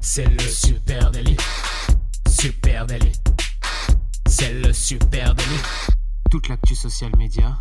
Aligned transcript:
C'est 0.00 0.26
le 0.26 0.38
super 0.40 1.10
délit. 1.10 1.36
Super 2.28 2.86
délit. 2.86 3.12
C'est 4.26 4.52
le 4.54 4.72
super 4.72 5.34
délit. 5.34 5.60
Toute 6.30 6.48
l'actu 6.48 6.74
social 6.74 7.10
média 7.16 7.60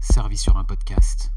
servie 0.00 0.36
sur 0.36 0.56
un 0.56 0.64
podcast. 0.64 1.30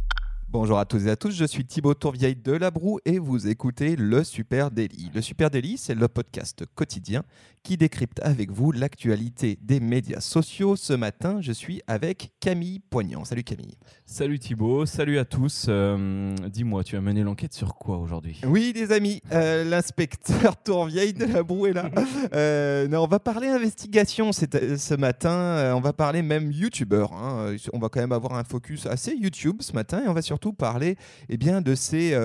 Bonjour 0.50 0.80
à 0.80 0.86
tous 0.86 1.06
et 1.06 1.10
à 1.10 1.18
tous, 1.18 1.32
je 1.32 1.44
suis 1.44 1.66
Thibaut 1.66 1.94
Tourvieille 1.94 2.38
de 2.38 2.54
La 2.54 2.72
Broue 2.72 3.00
et 3.06 3.20
vous 3.20 3.48
écoutez 3.48 3.98
le 3.98 4.24
Super 4.24 4.72
Daily. 4.72 5.12
Le 5.14 5.22
Super 5.22 5.50
Daily, 5.50 5.78
c'est 5.78 5.94
le 5.94 6.08
podcast 6.08 6.64
quotidien 6.74 7.24
qui 7.68 7.76
décrypte 7.76 8.22
avec 8.24 8.50
vous 8.50 8.72
l'actualité 8.72 9.60
des 9.62 9.82
médias 9.82 10.22
sociaux. 10.22 10.78
Ce 10.78 10.94
matin, 10.94 11.42
je 11.42 11.52
suis 11.52 11.82
avec 11.86 12.32
Camille 12.40 12.80
Poignant. 12.80 13.26
Salut 13.26 13.44
Camille. 13.44 13.76
Salut 14.06 14.40
Thibaut, 14.40 14.86
salut 14.86 15.20
à 15.20 15.26
tous. 15.26 15.66
Euh, 15.68 16.34
dis-moi, 16.48 16.86
tu 16.86 16.96
as 16.96 17.02
mené 17.02 17.24
l'enquête 17.24 17.54
sur 17.54 17.76
quoi 17.76 17.98
aujourd'hui? 17.98 18.40
Oui, 18.48 18.72
les 18.74 18.94
amis, 18.94 19.22
euh, 19.34 19.66
l'inspecteur 19.66 20.56
Tourvieille 20.64 21.12
de 21.12 21.26
La 21.26 21.44
Broue 21.44 21.68
est 21.68 21.74
là. 21.74 21.92
Euh, 22.34 22.88
non, 22.88 23.04
on 23.04 23.08
va 23.08 23.20
parler 23.20 23.50
investigation 23.50 24.32
ce 24.32 24.96
matin, 24.96 25.74
on 25.76 25.82
va 25.82 25.92
parler 25.92 26.22
même 26.22 26.50
YouTubeur. 26.54 27.12
Hein. 27.12 27.58
On 27.74 27.80
va 27.80 27.90
quand 27.90 28.00
même 28.00 28.14
avoir 28.14 28.36
un 28.36 28.46
focus 28.46 28.86
assez 28.86 29.14
YouTube 29.14 29.58
ce 29.60 29.74
matin 29.74 30.02
et 30.06 30.08
on 30.08 30.14
va 30.14 30.22
surtout 30.22 30.54
parler 30.54 30.96
eh 31.28 31.36
bien, 31.36 31.60
de 31.60 31.76
ces 31.76 32.18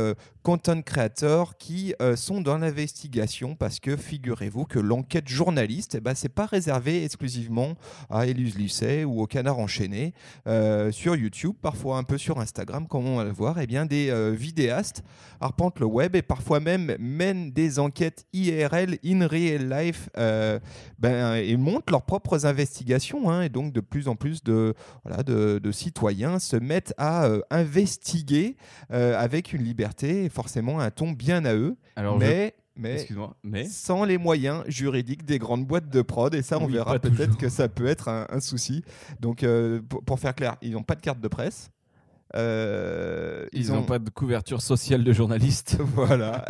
content 0.45 0.83
creators 0.83 1.57
qui 1.57 1.95
sont 2.15 2.41
dans 2.41 2.59
l'investigation 2.59 3.57
parce 3.57 3.81
que 3.81 3.97
figurez-vous 3.97 4.67
que 4.67 4.79
l'enquête 4.79 5.32
journaliste, 5.33 5.97
eh 5.97 6.01
ben, 6.01 6.15
c'est 6.15 6.29
pas 6.29 6.47
réservé 6.47 7.05
exclusivement 7.05 7.75
à 8.11 8.27
Élise 8.27 8.57
Lucet 8.57 9.05
ou 9.05 9.21
au 9.23 9.27
Canard 9.27 9.59
enchaîné. 9.59 10.15
sur 10.91 11.17
YouTube, 11.17 11.55
parfois 11.61 11.99
un 11.99 12.05
peu 12.05 12.19
sur 12.19 12.41
Instagram, 12.41 12.87
comme 12.87 13.07
on 13.07 13.17
va 13.17 13.25
le 13.25 13.33
voir, 13.33 13.59
eh 13.61 13.67
bien, 13.67 13.87
des 13.87 14.13
vidéastes 14.35 15.03
arpentent 15.41 15.81
le 15.81 15.87
web 15.87 16.15
et 16.15 16.23
parfois 16.23 16.61
même 16.61 16.97
mènent 16.99 17.51
des 17.53 17.79
enquêtes 17.79 18.27
IRL, 18.33 18.99
in 19.05 19.27
real 19.27 19.69
life, 19.69 20.09
ben, 20.99 21.35
et 21.35 21.57
montent 21.57 21.91
leurs 21.91 22.03
propres 22.03 22.47
investigations. 22.47 23.31
Hein. 23.31 23.43
et 23.43 23.49
donc, 23.49 23.73
de 23.73 23.81
plus 23.81 24.09
en 24.09 24.17
plus 24.17 24.43
de, 24.43 24.75
voilà, 25.05 25.23
de, 25.23 25.59
de 25.63 25.73
citoyens 25.73 26.39
se 26.39 26.57
mettent 26.57 26.95
à 26.99 27.29
investiguer 27.51 28.57
avec 28.91 29.53
une 29.53 29.63
liberté 29.63 30.25
et 30.25 30.29
forcément 30.29 30.81
un 30.81 30.91
ton 30.91 31.13
bien 31.13 31.45
à 31.45 31.55
eux. 31.55 31.77
Alors, 31.97 32.19
mais 32.19 32.55
mais, 32.77 33.65
sans 33.67 34.05
les 34.05 34.19
moyens 34.19 34.65
juridiques 34.67 35.25
des 35.25 35.39
grandes 35.39 35.67
boîtes 35.67 35.89
de 35.91 36.03
prod. 36.03 36.35
Et 36.35 36.43
ça, 36.43 36.59
on 36.59 36.67
Oui, 36.67 36.73
verra 36.73 36.99
peut-être 36.99 37.37
que 37.37 37.49
ça 37.49 37.69
peut 37.69 37.87
être 37.87 38.09
un, 38.09 38.27
un 38.31 38.41
souci. 38.41 38.83
Donc, 39.21 39.43
euh, 39.43 39.81
pour, 39.89 40.03
pour 40.03 40.21
faire 40.21 40.35
clair, 40.35 40.57
ils 40.63 40.73
n'ont 40.73 40.83
pas 40.83 40.95
de 40.95 41.01
carte 41.03 41.21
de 41.21 41.29
presse. 41.29 41.71
Euh, 42.35 43.47
ils 43.53 43.69
n'ont 43.69 43.83
pas 43.83 43.99
de 43.99 44.09
couverture 44.09 44.63
sociale 44.63 45.05
de 45.05 45.13
journalistes. 45.13 45.77
Voilà. 45.95 46.45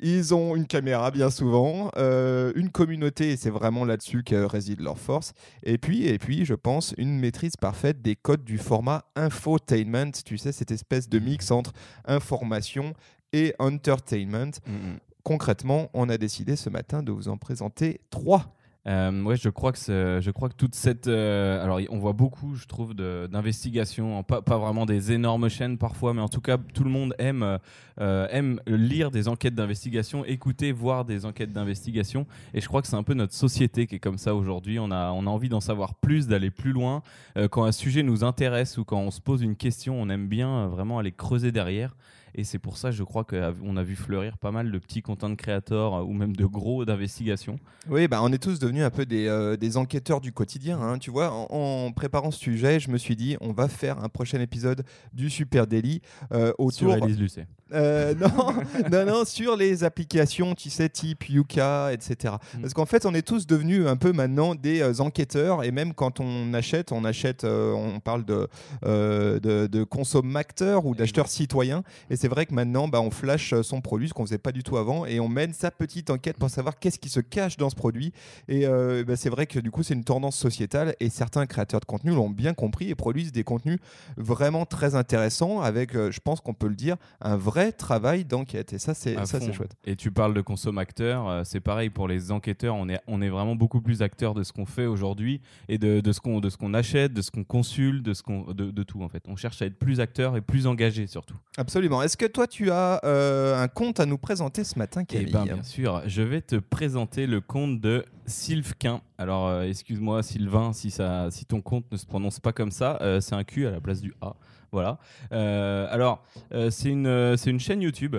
Ils 0.00 0.34
ont 0.34 0.56
une 0.56 0.66
caméra 0.66 1.10
bien 1.10 1.30
souvent, 1.30 1.90
euh, 1.96 2.52
une 2.56 2.70
communauté, 2.70 3.30
et 3.30 3.36
c'est 3.36 3.50
vraiment 3.50 3.84
là-dessus 3.84 4.24
que 4.24 4.34
réside 4.44 4.80
leur 4.80 4.98
force. 4.98 5.32
Et 5.62 5.78
puis, 5.78 6.06
et 6.06 6.18
puis, 6.18 6.44
je 6.44 6.54
pense, 6.54 6.94
une 6.98 7.18
maîtrise 7.18 7.56
parfaite 7.56 8.02
des 8.02 8.16
codes 8.16 8.44
du 8.44 8.58
format 8.58 9.04
infotainment. 9.14 10.10
Tu 10.24 10.38
sais, 10.38 10.52
cette 10.52 10.72
espèce 10.72 11.08
de 11.08 11.18
mix 11.18 11.50
entre 11.50 11.72
information 12.04 12.94
et 13.32 13.54
entertainment. 13.58 14.50
Mm, 14.66 14.96
Concrètement, 15.30 15.90
on 15.94 16.08
a 16.08 16.18
décidé 16.18 16.56
ce 16.56 16.68
matin 16.70 17.04
de 17.04 17.12
vous 17.12 17.28
en 17.28 17.36
présenter 17.36 18.00
trois. 18.10 18.52
Euh, 18.88 19.22
ouais, 19.22 19.36
je 19.36 19.48
crois 19.48 19.70
que 19.70 19.78
je 19.78 20.30
crois 20.32 20.48
que 20.48 20.56
toute 20.56 20.74
cette 20.74 21.06
euh, 21.06 21.62
alors 21.62 21.78
on 21.90 21.98
voit 22.00 22.14
beaucoup, 22.14 22.56
je 22.56 22.66
trouve, 22.66 22.94
d'investigations, 22.94 24.24
pas, 24.24 24.42
pas 24.42 24.58
vraiment 24.58 24.86
des 24.86 25.12
énormes 25.12 25.48
chaînes 25.48 25.78
parfois, 25.78 26.14
mais 26.14 26.20
en 26.20 26.28
tout 26.28 26.40
cas 26.40 26.58
tout 26.58 26.82
le 26.82 26.90
monde 26.90 27.14
aime 27.20 27.60
euh, 28.00 28.26
aime 28.30 28.60
lire 28.66 29.12
des 29.12 29.28
enquêtes 29.28 29.54
d'investigation, 29.54 30.24
écouter, 30.24 30.72
voir 30.72 31.04
des 31.04 31.24
enquêtes 31.24 31.52
d'investigation, 31.52 32.26
et 32.52 32.60
je 32.60 32.66
crois 32.66 32.82
que 32.82 32.88
c'est 32.88 32.96
un 32.96 33.04
peu 33.04 33.14
notre 33.14 33.34
société 33.34 33.86
qui 33.86 33.94
est 33.94 34.00
comme 34.00 34.18
ça 34.18 34.34
aujourd'hui. 34.34 34.80
On 34.80 34.90
a 34.90 35.10
envie 35.10 35.48
d'en 35.48 35.60
savoir 35.60 35.94
plus, 35.94 36.26
d'aller 36.26 36.50
plus 36.50 36.72
loin. 36.72 37.04
Euh, 37.36 37.46
quand 37.46 37.62
un 37.62 37.72
sujet 37.72 38.02
nous 38.02 38.24
intéresse 38.24 38.78
ou 38.78 38.84
quand 38.84 38.98
on 38.98 39.12
se 39.12 39.20
pose 39.20 39.42
une 39.42 39.54
question, 39.54 39.94
on 39.94 40.08
aime 40.08 40.26
bien 40.26 40.66
vraiment 40.66 40.98
aller 40.98 41.12
creuser 41.12 41.52
derrière. 41.52 41.94
Et 42.34 42.44
c'est 42.44 42.58
pour 42.58 42.76
ça, 42.76 42.90
je 42.90 43.02
crois 43.02 43.24
qu'on 43.24 43.76
a 43.76 43.82
vu 43.82 43.96
fleurir 43.96 44.38
pas 44.38 44.50
mal 44.50 44.70
de 44.70 44.78
petits 44.78 45.02
content 45.02 45.34
creators 45.34 45.96
euh, 45.96 46.02
ou 46.02 46.12
même 46.12 46.34
de 46.36 46.46
gros 46.46 46.84
d'investigation. 46.84 47.58
Oui, 47.88 48.08
bah, 48.08 48.20
on 48.22 48.32
est 48.32 48.42
tous 48.42 48.58
devenus 48.58 48.84
un 48.84 48.90
peu 48.90 49.06
des, 49.06 49.26
euh, 49.26 49.56
des 49.56 49.76
enquêteurs 49.76 50.20
du 50.20 50.32
quotidien. 50.32 50.80
hein. 50.80 50.98
Tu 50.98 51.10
vois, 51.10 51.32
en, 51.32 51.46
en 51.86 51.92
préparant 51.92 52.30
ce 52.30 52.38
sujet, 52.38 52.80
je 52.80 52.90
me 52.90 52.98
suis 52.98 53.16
dit, 53.16 53.36
on 53.40 53.52
va 53.52 53.68
faire 53.68 54.02
un 54.02 54.08
prochain 54.08 54.40
épisode 54.40 54.84
du 55.12 55.30
Super 55.30 55.66
Daily 55.66 56.00
euh, 56.32 56.52
autour. 56.58 56.92
Sur 56.94 57.04
Élise 57.04 57.18
Lucet. 57.20 57.46
Euh, 57.72 58.14
non, 58.20 58.52
non, 58.90 59.06
non, 59.06 59.24
sur 59.24 59.56
les 59.56 59.84
applications, 59.84 60.54
tu 60.54 60.70
sais, 60.70 60.88
type 60.88 61.28
Yuka, 61.28 61.92
etc. 61.92 62.34
Mm. 62.56 62.60
Parce 62.62 62.74
qu'en 62.74 62.86
fait, 62.86 63.06
on 63.06 63.14
est 63.14 63.26
tous 63.26 63.46
devenus 63.46 63.86
un 63.86 63.96
peu 63.96 64.12
maintenant 64.12 64.54
des 64.54 65.00
enquêteurs, 65.00 65.62
et 65.62 65.70
même 65.70 65.94
quand 65.94 66.20
on 66.20 66.52
achète, 66.52 66.90
on 66.92 67.04
achète, 67.04 67.44
on 67.44 68.00
parle 68.00 68.24
de, 68.24 68.48
de, 68.82 69.66
de 69.68 69.84
consommateurs 69.84 70.84
ou 70.86 70.94
d'acheteurs 70.94 71.28
citoyens, 71.28 71.82
et 72.10 72.16
c'est 72.20 72.28
vrai 72.28 72.44
que 72.44 72.52
maintenant, 72.52 72.86
bah, 72.86 73.00
on 73.00 73.10
flash 73.10 73.54
euh, 73.54 73.62
son 73.62 73.80
produit, 73.80 74.08
ce 74.08 74.12
qu'on 74.12 74.26
faisait 74.26 74.36
pas 74.36 74.52
du 74.52 74.62
tout 74.62 74.76
avant, 74.76 75.06
et 75.06 75.20
on 75.20 75.28
mène 75.28 75.54
sa 75.54 75.70
petite 75.70 76.10
enquête 76.10 76.36
pour 76.36 76.50
savoir 76.50 76.78
qu'est-ce 76.78 76.98
qui 76.98 77.08
se 77.08 77.20
cache 77.20 77.56
dans 77.56 77.70
ce 77.70 77.74
produit. 77.74 78.12
Et 78.46 78.66
euh, 78.66 79.04
bah, 79.04 79.16
c'est 79.16 79.30
vrai 79.30 79.46
que 79.46 79.58
du 79.58 79.70
coup, 79.70 79.82
c'est 79.82 79.94
une 79.94 80.04
tendance 80.04 80.36
sociétale, 80.36 80.94
et 81.00 81.08
certains 81.08 81.46
créateurs 81.46 81.80
de 81.80 81.86
contenu 81.86 82.10
l'ont 82.10 82.28
bien 82.28 82.52
compris 82.52 82.90
et 82.90 82.94
produisent 82.94 83.32
des 83.32 83.42
contenus 83.42 83.78
vraiment 84.18 84.66
très 84.66 84.96
intéressants, 84.96 85.62
avec, 85.62 85.94
euh, 85.96 86.10
je 86.10 86.20
pense 86.20 86.42
qu'on 86.42 86.52
peut 86.52 86.68
le 86.68 86.74
dire, 86.74 86.96
un 87.22 87.38
vrai 87.38 87.72
travail 87.72 88.26
d'enquête. 88.26 88.74
Et 88.74 88.78
ça, 88.78 88.92
c'est 88.92 89.16
chouette. 89.54 89.74
Et 89.86 89.96
tu 89.96 90.10
parles 90.10 90.34
de 90.34 90.42
consommateurs, 90.42 91.46
c'est 91.46 91.60
pareil 91.60 91.88
pour 91.88 92.06
les 92.06 92.32
enquêteurs, 92.32 92.74
on 92.74 92.90
est, 92.90 93.00
on 93.06 93.22
est 93.22 93.30
vraiment 93.30 93.56
beaucoup 93.56 93.80
plus 93.80 94.02
acteurs 94.02 94.34
de 94.34 94.42
ce 94.42 94.52
qu'on 94.52 94.66
fait 94.66 94.84
aujourd'hui 94.84 95.40
et 95.70 95.78
de, 95.78 96.00
de 96.00 96.12
ce 96.12 96.20
qu'on 96.20 96.40
de 96.40 96.50
ce 96.50 96.58
qu'on 96.58 96.74
achète, 96.74 97.14
de 97.14 97.22
ce 97.22 97.30
qu'on 97.30 97.44
consulte, 97.44 98.04
de, 98.04 98.12
ce 98.12 98.22
qu'on 98.22 98.52
de, 98.52 98.70
de 98.70 98.82
tout 98.82 99.02
en 99.02 99.08
fait. 99.08 99.22
On 99.26 99.36
cherche 99.36 99.62
à 99.62 99.66
être 99.66 99.78
plus 99.78 100.00
acteurs 100.00 100.36
et 100.36 100.42
plus 100.42 100.66
engagés 100.66 101.06
surtout. 101.06 101.36
Absolument. 101.56 102.02
Est-ce 102.10 102.16
que 102.16 102.26
toi, 102.26 102.48
tu 102.48 102.72
as 102.72 103.00
euh, 103.04 103.56
un 103.56 103.68
compte 103.68 104.00
à 104.00 104.04
nous 104.04 104.18
présenter 104.18 104.64
ce 104.64 104.76
matin, 104.76 105.04
Camille 105.04 105.30
ben, 105.30 105.44
bien 105.44 105.62
sûr, 105.62 106.02
je 106.06 106.22
vais 106.22 106.40
te 106.40 106.56
présenter 106.56 107.28
le 107.28 107.40
compte 107.40 107.80
de 107.80 108.04
Sylvquin. 108.26 109.00
Alors, 109.16 109.46
euh, 109.46 109.62
excuse-moi, 109.62 110.24
Sylvain, 110.24 110.72
si, 110.72 110.90
ça, 110.90 111.30
si 111.30 111.44
ton 111.44 111.60
compte 111.60 111.84
ne 111.92 111.96
se 111.96 112.06
prononce 112.06 112.40
pas 112.40 112.52
comme 112.52 112.72
ça, 112.72 112.98
euh, 113.00 113.20
c'est 113.20 113.36
un 113.36 113.44
Q 113.44 113.68
à 113.68 113.70
la 113.70 113.80
place 113.80 114.00
du 114.00 114.12
A. 114.22 114.34
Voilà. 114.72 114.98
Alors, 115.30 116.24
c'est 116.70 116.90
une, 116.90 117.36
c'est 117.36 117.50
une 117.50 117.60
chaîne 117.60 117.80
YouTube 117.80 118.16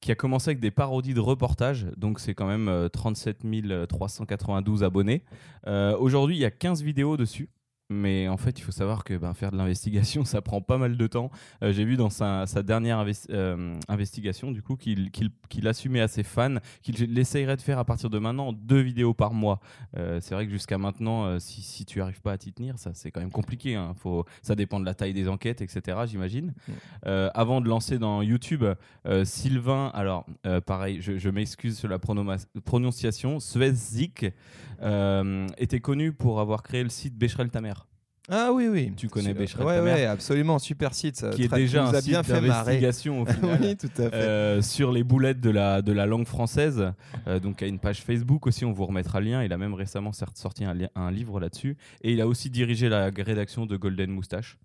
qui 0.00 0.12
a 0.12 0.14
commencé 0.14 0.50
avec 0.50 0.60
des 0.60 0.70
parodies 0.70 1.14
de 1.14 1.18
reportages, 1.18 1.88
donc 1.96 2.20
c'est 2.20 2.34
quand 2.34 2.46
même 2.46 2.68
euh, 2.68 2.88
37 2.88 3.38
392 3.88 4.84
abonnés. 4.84 5.24
Aujourd'hui, 5.98 6.36
il 6.36 6.40
y 6.40 6.44
a 6.44 6.52
15 6.52 6.80
vidéos 6.80 7.16
dessus. 7.16 7.48
Mais 7.88 8.26
en 8.26 8.36
fait, 8.36 8.58
il 8.58 8.62
faut 8.62 8.72
savoir 8.72 9.04
que 9.04 9.14
ben, 9.16 9.32
faire 9.32 9.52
de 9.52 9.56
l'investigation, 9.56 10.24
ça 10.24 10.42
prend 10.42 10.60
pas 10.60 10.76
mal 10.76 10.96
de 10.96 11.06
temps. 11.06 11.30
Euh, 11.62 11.72
J'ai 11.72 11.84
vu 11.84 11.96
dans 11.96 12.10
sa, 12.10 12.44
sa 12.46 12.62
dernière 12.64 12.98
investi- 12.98 13.28
euh, 13.30 13.78
investigation, 13.88 14.50
du 14.50 14.60
coup, 14.62 14.76
qu'il 14.76 15.10
qu'il- 15.12 15.30
qu'il 15.48 15.68
assumait 15.68 16.00
à 16.00 16.08
ses 16.08 16.24
fans 16.24 16.56
qu'il 16.82 17.16
essayerait 17.18 17.56
de 17.56 17.62
faire 17.62 17.78
à 17.78 17.84
partir 17.84 18.10
de 18.10 18.18
maintenant 18.18 18.52
deux 18.52 18.80
vidéos 18.80 19.14
par 19.14 19.32
mois. 19.32 19.60
Euh, 19.96 20.18
c'est 20.20 20.34
vrai 20.34 20.46
que 20.46 20.50
jusqu'à 20.52 20.78
maintenant, 20.78 21.38
si, 21.38 21.62
si 21.62 21.84
tu 21.84 22.00
arrives 22.02 22.20
pas 22.20 22.32
à 22.32 22.38
t'y 22.38 22.52
tenir, 22.52 22.76
ça 22.78 22.90
c'est 22.94 23.12
quand 23.12 23.20
même 23.20 23.30
compliqué. 23.30 23.76
hein. 23.76 23.94
Faut, 23.96 24.24
ça 24.42 24.56
dépend 24.56 24.80
de 24.80 24.84
la 24.84 24.94
taille 24.94 25.14
des 25.14 25.28
enquêtes, 25.28 25.60
etc. 25.62 25.98
J'imagine. 26.06 26.54
Euh, 27.06 27.30
avant 27.34 27.60
de 27.60 27.68
lancer 27.68 27.98
dans 28.00 28.20
YouTube, 28.22 28.64
Sylvain, 29.24 29.92
alors 29.94 30.26
pareil, 30.66 31.00
je, 31.00 31.18
je 31.18 31.30
m'excuse 31.30 31.78
sur 31.78 31.88
la 31.88 31.98
prononciation, 31.98 33.38
euh, 34.82 35.46
était 35.58 35.80
connu 35.80 36.12
pour 36.12 36.40
avoir 36.40 36.62
créé 36.62 36.82
le 36.82 36.90
site 36.90 37.16
Becherel 37.16 37.48
ta 37.50 37.60
mère. 37.60 37.75
Ah 38.28 38.50
oui, 38.52 38.66
oui. 38.68 38.92
Tu 38.96 39.08
connais 39.08 39.32
Ouais, 39.36 39.46
ta 39.46 39.82
mère 39.82 39.94
ouais, 39.96 40.04
absolument. 40.06 40.58
Super 40.58 40.94
site. 40.94 41.16
ça. 41.16 41.30
qui 41.30 41.44
est 41.44 41.52
Tra- 41.52 41.56
déjà 41.56 41.84
un 41.86 42.00
site 42.00 42.12
d'investigation 42.28 43.22
au 43.22 43.26
final. 43.32 43.58
oui, 43.62 43.76
tout 43.76 43.86
à 43.98 44.10
fait. 44.10 44.14
Euh, 44.14 44.62
sur 44.62 44.90
les 44.90 45.04
boulettes 45.04 45.40
de 45.40 45.50
la, 45.50 45.80
de 45.82 45.92
la 45.92 46.06
langue 46.06 46.26
française. 46.26 46.92
Euh, 47.28 47.38
donc, 47.38 47.60
il 47.60 47.64
y 47.64 47.66
a 47.66 47.68
une 47.68 47.78
page 47.78 48.02
Facebook 48.02 48.46
aussi, 48.48 48.64
on 48.64 48.72
vous 48.72 48.86
remettra 48.86 49.20
le 49.20 49.26
lien. 49.30 49.44
Il 49.44 49.52
a 49.52 49.58
même 49.58 49.74
récemment 49.74 50.10
sorti 50.12 50.64
un, 50.64 50.74
li- 50.74 50.88
un 50.96 51.10
livre 51.12 51.38
là-dessus. 51.38 51.76
Et 52.02 52.12
il 52.12 52.20
a 52.20 52.26
aussi 52.26 52.50
dirigé 52.50 52.88
la 52.88 53.10
rédaction 53.16 53.64
de 53.66 53.76
Golden 53.76 54.10
Moustache. 54.10 54.58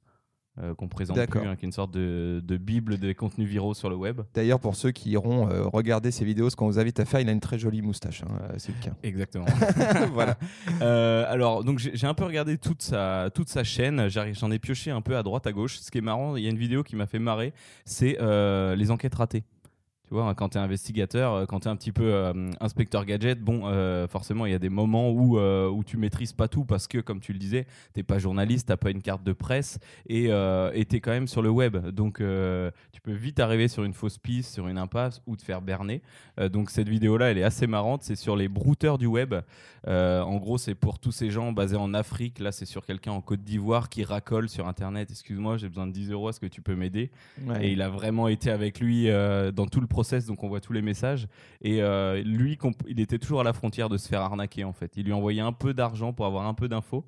Euh, 0.60 0.76
qu'on 0.76 0.90
présente 0.90 1.16
plus, 1.28 1.40
hein, 1.40 1.56
qui 1.56 1.66
est 1.66 1.68
une 1.68 1.72
sorte 1.72 1.92
de, 1.92 2.42
de 2.44 2.58
bible 2.58 2.98
des 2.98 3.16
contenus 3.16 3.48
viraux 3.48 3.74
sur 3.74 3.90
le 3.90 3.96
web. 3.96 4.22
D'ailleurs, 4.34 4.60
pour 4.60 4.76
ceux 4.76 4.92
qui 4.92 5.12
iront 5.12 5.50
euh, 5.50 5.64
regarder 5.64 6.12
ces 6.12 6.26
vidéos, 6.26 6.50
ce 6.50 6.58
qu'on 6.58 6.66
vous 6.66 6.78
invite 6.78 7.00
à 7.00 7.06
faire, 7.06 7.22
il 7.22 7.30
a 7.30 7.32
une 7.32 7.40
très 7.40 7.58
jolie 7.58 7.82
moustache, 7.82 8.24
hein, 8.24 8.38
euh, 8.50 8.58
Sylvain. 8.58 8.96
Exactement. 9.02 9.46
voilà. 10.14 10.38
Euh, 10.82 11.26
alors, 11.30 11.64
donc 11.64 11.80
j'ai 11.80 12.08
un 12.08 12.14
peu 12.14 12.26
regardé 12.26 12.58
toute 12.58 12.82
sa, 12.82 13.30
toute 13.34 13.48
sa 13.48 13.64
chaîne. 13.64 14.10
J'en 14.10 14.52
ai 14.52 14.60
pioché 14.60 14.92
un 14.92 15.02
peu 15.02 15.16
à 15.16 15.24
droite, 15.24 15.48
à 15.48 15.54
gauche. 15.54 15.78
Ce 15.80 15.90
qui 15.90 16.00
est 16.00 16.02
marrant, 16.02 16.36
il 16.36 16.44
y 16.44 16.48
a 16.48 16.50
une 16.50 16.58
vidéo 16.58 16.84
qui 16.84 16.96
m'a 16.96 17.08
fait 17.08 17.20
marrer, 17.20 17.54
c'est 17.86 18.18
les 18.76 18.92
enquêtes 18.92 19.16
ratées. 19.16 19.44
Tu 20.12 20.16
vois, 20.16 20.36
quand 20.36 20.50
tu 20.50 20.58
es 20.58 20.62
investigateur, 20.62 21.34
euh, 21.34 21.46
quand 21.46 21.62
tu 21.62 21.70
es 21.70 21.72
un 21.72 21.78
petit 21.78 21.94
peu 21.94 22.04
euh, 22.04 22.52
inspecteur 22.60 23.06
gadget, 23.06 23.40
bon, 23.40 23.62
euh, 23.64 24.10
forcément, 24.10 24.46
il 24.46 24.52
y 24.52 24.56
a 24.56 24.60
des 24.60 24.68
moments 24.68 25.10
où, 25.10 25.40
euh, 25.40 25.70
où 25.70 25.86
tu 25.86 25.96
maîtrises 25.96 26.34
pas 26.34 26.50
tout 26.50 26.66
parce 26.66 26.90
que, 26.90 26.98
comme 26.98 27.22
tu 27.22 27.32
le 27.32 27.40
disais, 27.40 27.66
t'es 27.94 28.04
pas 28.04 28.20
journaliste, 28.20 28.68
t'as 28.68 28.76
pas 28.76 28.92
une 28.92 29.02
carte 29.02 29.24
de 29.24 29.32
presse 29.32 29.80
et 30.10 30.26
tu 30.26 30.96
es 30.98 31.00
quand 31.00 31.12
même 31.12 31.30
sur 31.30 31.42
le 31.42 31.50
web. 31.50 31.78
Donc, 31.92 32.18
tu 32.18 33.02
peux 33.02 33.14
vite 33.14 33.40
arriver 33.40 33.70
sur 33.70 33.86
une 33.86 33.94
fausse 33.94 34.18
piste, 34.18 34.54
sur 34.54 34.68
une 34.68 34.78
impasse 34.78 35.22
ou 35.28 35.38
te 35.38 35.44
faire 35.44 35.62
berner. 35.62 36.02
Donc, 36.52 36.72
cette 36.72 36.90
vidéo-là, 36.90 37.32
elle 37.32 37.38
est 37.38 37.44
assez 37.44 37.66
marrante. 37.66 38.04
C'est 38.04 38.18
sur 38.18 38.36
les 38.36 38.50
brouteurs 38.50 38.98
du 38.98 39.06
web. 39.06 39.34
En 39.88 40.36
gros, 40.36 40.58
c'est 40.58 40.76
pour 40.76 41.00
tous 41.00 41.14
ces 41.14 41.30
gens 41.30 41.54
basés 41.54 41.78
en 41.78 41.94
Afrique. 41.94 42.40
Là, 42.40 42.52
c'est 42.52 42.66
sur 42.66 42.86
quelqu'un 42.86 43.14
en 43.14 43.22
Côte 43.22 43.46
d'Ivoire 43.46 43.88
qui 43.88 44.04
racole 44.04 44.50
sur 44.50 44.68
Internet. 44.68 45.10
Excuse-moi, 45.10 45.56
j'ai 45.56 45.70
besoin 45.70 45.88
de 45.88 45.94
10 45.94 46.12
euros. 46.12 46.30
Est-ce 46.30 46.42
que 46.42 46.48
tu 46.48 46.62
peux 46.62 46.76
m'aider? 46.76 47.12
Ouais. 47.46 47.68
Et 47.68 47.72
il 47.72 47.82
a 47.82 47.88
vraiment 47.88 48.28
été 48.28 48.52
avec 48.52 48.82
lui 48.82 49.08
dans 49.08 49.68
tout 49.68 49.80
le 49.80 49.88
process, 50.02 50.26
donc 50.26 50.44
on 50.44 50.48
voit 50.50 50.62
tous 50.62 50.74
les 50.74 50.82
messages. 50.82 51.28
Et 51.62 51.82
euh, 51.82 52.22
lui, 52.24 52.58
il 52.88 53.00
était 53.00 53.20
toujours 53.20 53.42
à 53.42 53.44
la 53.44 53.54
frontière 53.54 53.88
de 53.90 53.98
se 53.98 54.08
faire 54.08 54.22
arnaquer 54.22 54.64
en 54.64 54.74
fait. 54.74 54.92
Il 54.98 55.06
lui 55.06 55.14
envoyait 55.14 55.42
un 55.42 55.54
peu 55.54 55.74
d'argent 55.74 56.12
pour 56.14 56.26
avoir 56.26 56.48
un 56.48 56.54
peu 56.56 56.68
d'infos. 56.68 57.06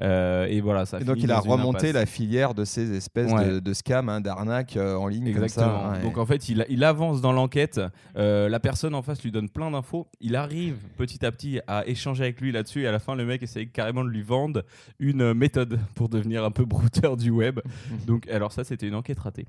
Euh, 0.00 0.46
et 0.46 0.60
voilà, 0.62 0.84
ça. 0.86 0.98
Et 1.00 1.04
donc, 1.04 1.22
il 1.22 1.30
a 1.30 1.38
remonté 1.38 1.90
impasse. 1.90 1.92
la 1.92 2.06
filière 2.06 2.54
de 2.54 2.64
ces 2.64 2.96
espèces 2.96 3.30
Ouais. 3.30 3.46
de, 3.46 3.60
de 3.60 3.72
scams, 3.74 4.08
hein, 4.08 4.20
d'arnaques 4.20 4.76
euh, 4.76 4.96
en 4.96 5.06
ligne 5.06 5.28
Exactement. 5.28 5.66
comme 5.82 5.90
ça. 5.92 5.98
ouais. 5.98 6.02
Donc 6.02 6.18
en 6.18 6.26
fait, 6.26 6.48
il, 6.48 6.64
il 6.70 6.82
avance 6.82 7.20
dans 7.20 7.30
l'enquête. 7.32 7.80
Euh, 8.16 8.48
la 8.48 8.58
personne 8.58 8.94
en 8.94 9.02
face 9.02 9.22
lui 9.22 9.30
donne 9.30 9.48
plein 9.50 9.70
d'infos. 9.70 10.08
Il 10.20 10.34
arrive 10.34 10.76
petit 10.96 11.24
à 11.24 11.30
petit 11.30 11.60
à 11.68 11.86
échanger 11.86 12.24
avec 12.24 12.40
lui 12.40 12.50
là-dessus. 12.50 12.82
Et 12.82 12.86
à 12.88 12.92
la 12.92 12.98
fin, 12.98 13.14
le 13.14 13.24
mec 13.26 13.42
essaye 13.42 13.70
carrément 13.70 14.02
de 14.02 14.08
lui 14.08 14.22
vendre 14.22 14.62
une 14.98 15.34
méthode 15.34 15.78
pour 15.94 16.08
devenir 16.08 16.42
un 16.42 16.50
peu 16.50 16.64
brouteur 16.64 17.16
du 17.16 17.30
web. 17.30 17.60
Donc, 18.06 18.26
alors 18.28 18.50
ça, 18.50 18.64
c'était 18.64 18.88
une 18.88 18.96
enquête 18.96 19.18
ratée. 19.20 19.46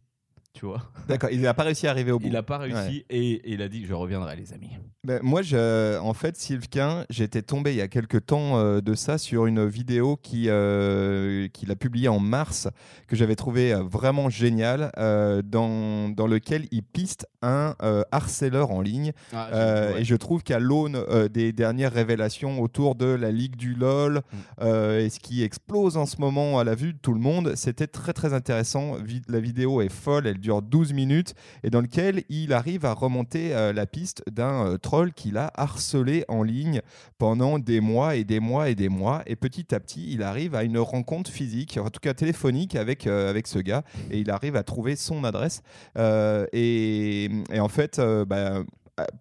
Tu 0.54 0.68
vois, 0.68 0.84
D'accord, 1.08 1.32
il 1.32 1.42
n'a 1.42 1.56
pas 1.56 1.64
réussi 1.64 1.88
à 1.88 1.90
arriver 1.90 2.12
au 2.12 2.20
bout. 2.20 2.28
il 2.28 2.34
n'a 2.34 2.44
pas 2.44 2.60
réussi 2.60 3.06
et, 3.10 3.32
et 3.34 3.54
il 3.54 3.62
a 3.64 3.68
dit 3.68 3.86
je 3.88 3.94
reviendrai 3.94 4.36
les 4.36 4.54
amis. 4.54 4.70
Ben, 5.06 5.20
moi, 5.22 5.42
je, 5.42 5.98
en 6.00 6.14
fait, 6.14 6.38
Sylvain, 6.38 7.04
j'étais 7.10 7.42
tombé 7.42 7.72
il 7.72 7.78
y 7.78 7.82
a 7.82 7.90
quelques 7.90 8.26
temps 8.26 8.58
euh, 8.58 8.80
de 8.80 8.94
ça 8.94 9.18
sur 9.18 9.48
une 9.48 9.66
vidéo 9.68 10.18
euh, 10.46 11.48
qu'il 11.50 11.72
a 11.72 11.76
publiée 11.76 12.08
en 12.08 12.20
mars, 12.20 12.70
que 13.08 13.16
j'avais 13.18 13.36
trouvé 13.36 13.74
euh, 13.74 13.82
vraiment 13.84 14.30
géniale, 14.30 14.92
euh, 14.98 15.42
dans, 15.44 16.08
dans 16.08 16.28
lequel 16.28 16.68
il 16.72 16.84
piste 16.84 17.28
un 17.42 17.76
euh, 17.82 18.04
harceleur 18.14 18.72
en 18.72 18.80
ligne. 18.80 19.12
Ah, 19.34 19.50
Euh, 19.52 19.98
Et 19.98 20.06
je 20.06 20.16
trouve 20.16 20.42
qu'à 20.44 20.60
l'aune 20.60 20.96
euh, 20.96 21.28
des 21.28 21.52
dernières 21.52 21.92
révélations 21.92 22.62
autour 22.62 22.96
de 22.96 23.08
la 23.08 23.32
Ligue 23.32 23.58
du 23.58 23.74
LOL, 23.74 24.22
Mm. 24.32 24.38
euh, 24.62 25.00
et 25.06 25.10
ce 25.10 25.20
qui 25.20 25.44
explose 25.44 25.98
en 25.98 26.06
ce 26.06 26.18
moment 26.22 26.60
à 26.60 26.64
la 26.64 26.76
vue 26.76 26.94
de 26.94 26.98
tout 27.00 27.14
le 27.14 27.20
monde, 27.20 27.54
c'était 27.56 27.88
très 27.88 28.14
très 28.14 28.34
intéressant. 28.34 28.96
Vi- 29.04 29.22
La 29.28 29.40
vidéo 29.42 29.82
est 29.82 29.90
folle, 29.90 30.28
elle 30.28 30.40
dure 30.44 30.62
12 30.62 30.94
minutes, 30.94 31.34
et 31.64 31.72
dans 31.72 31.82
lequel 31.82 32.24
il 32.30 32.54
arrive 32.54 32.86
à 32.86 32.94
remonter 32.94 33.56
euh, 33.56 33.74
la 33.74 33.88
piste 33.88 34.24
d'un 34.30 34.68
euh, 34.68 34.78
troll 34.78 35.14
qu'il 35.14 35.38
a 35.38 35.52
harcelé 35.56 36.26
en 36.28 36.44
ligne 36.44 36.82
pendant 37.18 37.58
des 37.58 37.80
mois 37.80 38.16
et 38.16 38.24
des 38.24 38.40
mois 38.40 38.70
et 38.70 38.76
des 38.76 38.90
mois. 38.90 39.24
Et 39.26 39.36
petit 39.36 39.74
à 39.74 39.80
petit, 39.80 40.06
il 40.12 40.22
arrive 40.22 40.54
à 40.54 40.64
une 40.64 40.78
rencontre 40.78 41.32
physique, 41.32 41.80
en 41.82 41.90
tout 41.90 42.02
cas 42.02 42.14
téléphonique, 42.14 42.76
avec, 42.76 43.08
euh, 43.08 43.34
ce 43.46 43.60
gars, 43.60 43.84
et 44.12 44.20
il 44.20 44.30
arrive 44.30 44.56
à 44.56 44.64
trouver 44.64 44.96
son 44.96 45.24
adresse. 45.24 45.64
Et, 45.98 47.30
en 47.58 47.68
fait, 47.68 48.00
bah, 48.28 48.64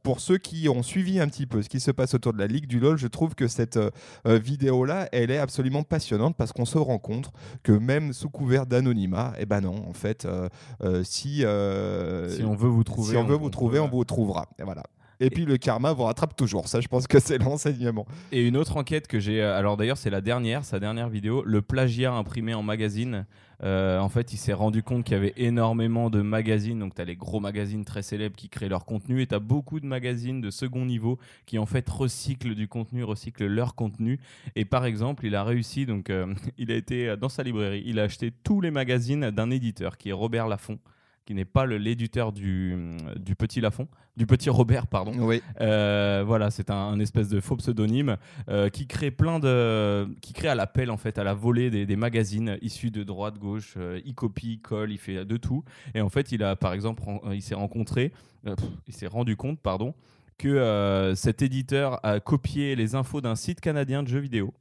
pour 0.03 0.21
ceux 0.21 0.37
qui 0.39 0.69
ont 0.69 0.83
suivi 0.83 1.19
un 1.19 1.29
petit 1.29 1.47
peu 1.47 1.63
ce 1.63 1.69
qui 1.69 1.81
se 1.81 1.91
passe 1.91 2.13
autour 2.15 2.33
de 2.35 2.39
la 2.39 2.47
Ligue 2.47 2.67
du 2.67 2.79
LoL, 2.79 2.99
je 2.99 3.07
trouve 3.07 3.35
que 3.35 3.49
cette 3.49 3.79
euh, 3.79 3.91
euh, 4.27 4.39
vidéo-là, 4.39 5.09
elle 5.13 5.31
est 5.31 5.39
absolument 5.39 5.83
passionnante 5.83 6.37
parce 6.37 6.53
qu'on 6.53 6.67
se 6.67 6.77
rend 6.79 6.99
compte 6.99 7.31
que 7.63 7.73
même 7.73 8.13
sous 8.13 8.29
couvert 8.29 8.67
d'anonymat, 8.67 9.33
eh 9.39 9.47
ben 9.47 9.63
non, 9.63 9.89
en 9.89 9.95
fait, 9.95 10.25
euh, 10.27 10.49
euh, 10.83 11.03
si, 11.05 11.45
euh, 11.45 12.29
Si 12.29 12.43
on 12.45 12.55
veut 12.55 12.69
vous 12.69 12.85
trouver, 12.85 13.13
si 13.13 13.17
on 13.17 13.25
veut 13.25 13.37
on- 13.37 13.39
vous 13.39 13.47
on 13.47 13.51
trouver, 13.51 13.79
on 13.79 13.89
vous 13.89 14.05
trouvera. 14.05 14.47
Et 14.59 14.63
voilà. 14.63 14.83
Et 15.23 15.31
puis 15.31 15.45
le 15.45 15.57
karma 15.57 15.93
vous 15.93 16.03
rattrape 16.03 16.35
toujours. 16.35 16.67
Ça, 16.67 16.81
je 16.81 16.89
pense 16.89 17.07
que 17.07 17.21
c'est 17.21 17.39
l'enseignement. 17.43 18.07
Et 18.33 18.45
une 18.45 18.57
autre 18.57 18.77
enquête 18.77 19.07
que 19.07 19.21
j'ai, 19.21 19.41
euh, 19.41 19.57
alors 19.57 19.77
d'ailleurs 19.77 19.97
c'est 19.97 20.11
la 20.11 20.21
dernière, 20.21 20.65
sa 20.65 20.81
dernière 20.81 21.09
vidéo, 21.09 21.45
le 21.47 21.63
plagiat 21.63 22.13
imprimé 22.13 22.55
en 22.55 22.65
magazine. 22.65 23.25
Euh, 23.63 24.01
en 24.01 24.09
fait, 24.09 24.33
il 24.33 24.37
s'est 24.37 24.53
rendu 24.53 24.83
compte 24.83 25.05
qu'il 25.05 25.15
y 25.15 25.17
avait 25.17 25.35
énormément 25.37 26.11
de 26.11 26.21
magazines, 26.21 26.81
donc 26.81 26.97
tu 26.97 27.01
as 27.01 27.05
les 27.05 27.15
gros 27.15 27.39
magazines 27.39 27.85
très 27.85 28.03
célèbres 28.03 28.35
qui 28.35 28.49
créent 28.49 28.69
leur 28.69 28.85
contenu, 28.85 29.23
et 29.23 29.27
tu 29.29 29.37
as 29.37 29.39
beaucoup 29.39 29.79
de 29.79 29.87
magazines 29.87 30.41
de 30.41 30.51
second 30.51 30.85
niveau 30.85 31.21
qui 31.47 31.61
en 31.61 31.67
fait 31.67 31.89
recyclent 31.89 32.57
du 32.57 32.67
contenu, 32.67 33.05
recyclent 33.05 33.47
leur 33.47 33.77
contenu. 33.77 34.19
Et 34.57 34.65
par 34.65 34.85
exemple, 34.85 35.25
il 35.25 35.37
a 35.37 35.45
réussi, 35.45 35.87
donc 35.87 36.11
euh, 36.11 36.35
il 36.59 36.73
a 36.73 36.75
été 36.75 37.15
dans 37.17 37.29
sa 37.29 37.45
librairie, 37.45 37.85
il 37.87 38.01
a 38.01 38.03
acheté 38.03 38.33
tous 38.43 38.61
les 38.61 38.73
magazines 38.73 39.31
d'un 39.31 39.53
éditeur 39.53 39.97
qui 39.97 40.09
est 40.09 40.13
Robert 40.13 40.49
Laffont, 40.49 40.81
qui 41.25 41.35
n'est 41.35 41.45
pas 41.45 41.67
le- 41.67 41.79
l'éditeur 41.79 42.33
du, 42.33 42.97
du 43.17 43.37
petit 43.37 43.61
Lafont, 43.61 43.87
du 44.17 44.27
petit 44.27 44.51
Robert, 44.51 44.87
pardon. 44.87 45.13
Oui. 45.19 45.41
Euh, 45.61 46.25
voilà, 46.27 46.51
c'est 46.51 46.71
un, 46.71 46.75
un 46.75 46.99
espèce 47.01 47.29
de 47.29 47.41
faux 47.41 47.57
pseudonyme 47.57 48.17
euh, 48.49 48.69
qui 48.69 48.87
crée 48.87 49.11
plein 49.11 49.39
de, 49.39 50.07
qui 50.21 50.33
crée 50.33 50.49
à 50.49 50.55
l'appel 50.55 50.91
en 50.91 50.97
fait, 50.97 51.19
à 51.19 51.25
la 51.25 51.33
volée 51.35 51.71
des, 51.71 51.87
des 51.87 51.97
magazines 51.97 52.59
issus 52.61 52.91
de 52.91 53.05
droite, 53.05 53.39
gauche. 53.39 53.75
euh, 53.77 54.01
il 54.05 54.15
copie, 54.15 54.55
il 54.55 54.61
colle, 54.61 54.91
il 54.93 54.99
fait 54.99 55.25
de 55.25 55.37
tout. 55.37 55.65
Et 55.95 56.01
en 56.01 56.09
fait, 56.09 56.33
il 56.33 56.43
a 56.43 56.57
par 56.57 56.73
exemple, 56.73 57.03
il 57.33 57.41
s'est 57.43 57.55
rencontré, 57.55 58.13
euh, 58.47 58.55
pff, 58.57 58.67
il 58.89 58.95
s'est 58.95 59.07
rendu 59.07 59.37
compte, 59.37 59.61
pardon, 59.61 59.95
que 60.39 60.49
euh, 60.49 61.15
cet 61.15 61.41
éditeur 61.41 62.05
a 62.05 62.19
copié 62.19 62.75
les 62.75 62.97
infos 62.97 63.21
d'un 63.21 63.37
site 63.37 63.61
canadien 63.61 64.03
de 64.03 64.09
jeux 64.09 64.19
vidéo. 64.19 64.53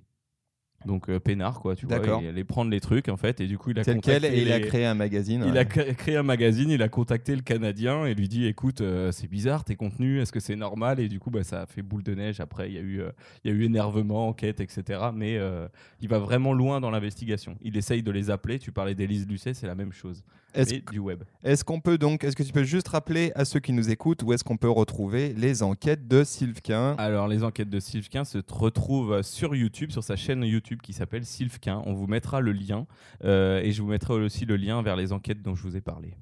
Donc 0.85 1.09
euh, 1.09 1.19
peinard 1.19 1.59
quoi, 1.59 1.75
tu 1.75 1.85
vois, 1.85 1.99
il 2.21 2.27
allait 2.27 2.43
prendre 2.43 2.71
les 2.71 2.79
trucs 2.79 3.07
en 3.09 3.17
fait, 3.17 3.39
et 3.39 3.47
du 3.47 3.57
coup 3.57 3.71
il 3.71 3.79
a 3.79 3.83
Tel 3.83 3.99
quel, 4.01 4.21
contacté 4.21 4.37
et 4.37 4.41
il 4.41 4.51
a 4.51 4.59
créé 4.59 4.85
un 4.85 4.95
magazine. 4.95 5.43
il 5.45 5.53
ouais. 5.53 5.59
a 5.59 5.65
cré- 5.65 5.93
créé 5.95 6.17
un 6.17 6.23
magazine, 6.23 6.69
il 6.69 6.81
a 6.81 6.89
contacté 6.89 7.35
le 7.35 7.41
Canadien 7.41 8.05
et 8.05 8.13
lui 8.15 8.27
dit 8.27 8.45
écoute, 8.45 8.81
euh, 8.81 9.11
c'est 9.11 9.27
bizarre 9.27 9.63
tes 9.63 9.75
contenus, 9.75 10.21
est-ce 10.21 10.31
que 10.31 10.39
c'est 10.39 10.55
normal? 10.55 10.99
Et 10.99 11.07
du 11.07 11.19
coup, 11.19 11.29
bah, 11.29 11.43
ça 11.43 11.61
a 11.61 11.65
fait 11.65 11.81
boule 11.81 12.03
de 12.03 12.15
neige. 12.15 12.39
Après, 12.39 12.69
il 12.69 12.73
y, 12.73 12.77
a 12.77 12.81
eu, 12.81 13.01
euh, 13.01 13.11
il 13.43 13.51
y 13.51 13.53
a 13.53 13.57
eu 13.57 13.63
énervement, 13.63 14.27
enquête, 14.27 14.59
etc. 14.59 14.99
Mais 15.13 15.37
euh, 15.37 15.67
il 16.01 16.07
va 16.09 16.19
vraiment 16.19 16.53
loin 16.53 16.79
dans 16.81 16.89
l'investigation. 16.91 17.55
Il 17.61 17.77
essaye 17.77 18.03
de 18.03 18.11
les 18.11 18.29
appeler. 18.29 18.59
Tu 18.59 18.71
parlais 18.71 18.95
d'Élise 18.95 19.27
Lucet, 19.27 19.53
c'est 19.53 19.67
la 19.67 19.75
même 19.75 19.93
chose. 19.93 20.23
Est-ce 20.53 20.75
du 20.91 20.99
web. 20.99 21.23
Est-ce 21.43 21.63
qu'on 21.63 21.79
peut 21.79 21.97
donc, 21.97 22.23
est-ce 22.23 22.35
que 22.35 22.43
tu 22.43 22.51
peux 22.51 22.63
juste 22.63 22.87
rappeler 22.89 23.31
à 23.35 23.45
ceux 23.45 23.59
qui 23.59 23.73
nous 23.73 23.89
écoutent 23.89 24.23
où 24.23 24.33
est-ce 24.33 24.43
qu'on 24.43 24.57
peut 24.57 24.69
retrouver 24.69 25.33
les 25.33 25.63
enquêtes 25.63 26.07
de 26.07 26.23
Sylvain 26.23 26.95
Alors, 26.97 27.27
les 27.27 27.43
enquêtes 27.43 27.69
de 27.69 27.79
Sylvain 27.79 28.23
se 28.23 28.39
retrouvent 28.51 29.21
sur 29.21 29.55
YouTube, 29.55 29.91
sur 29.91 30.03
sa 30.03 30.15
chaîne 30.15 30.43
YouTube 30.43 30.79
qui 30.81 30.93
s'appelle 30.93 31.25
Sylvain. 31.25 31.81
On 31.85 31.93
vous 31.93 32.07
mettra 32.07 32.41
le 32.41 32.51
lien 32.51 32.85
euh, 33.23 33.61
et 33.61 33.71
je 33.71 33.81
vous 33.81 33.87
mettrai 33.89 34.13
aussi 34.13 34.45
le 34.45 34.55
lien 34.57 34.81
vers 34.81 34.95
les 34.95 35.11
enquêtes 35.13 35.41
dont 35.41 35.55
je 35.55 35.63
vous 35.63 35.75
ai 35.75 35.81
parlé 35.81 36.13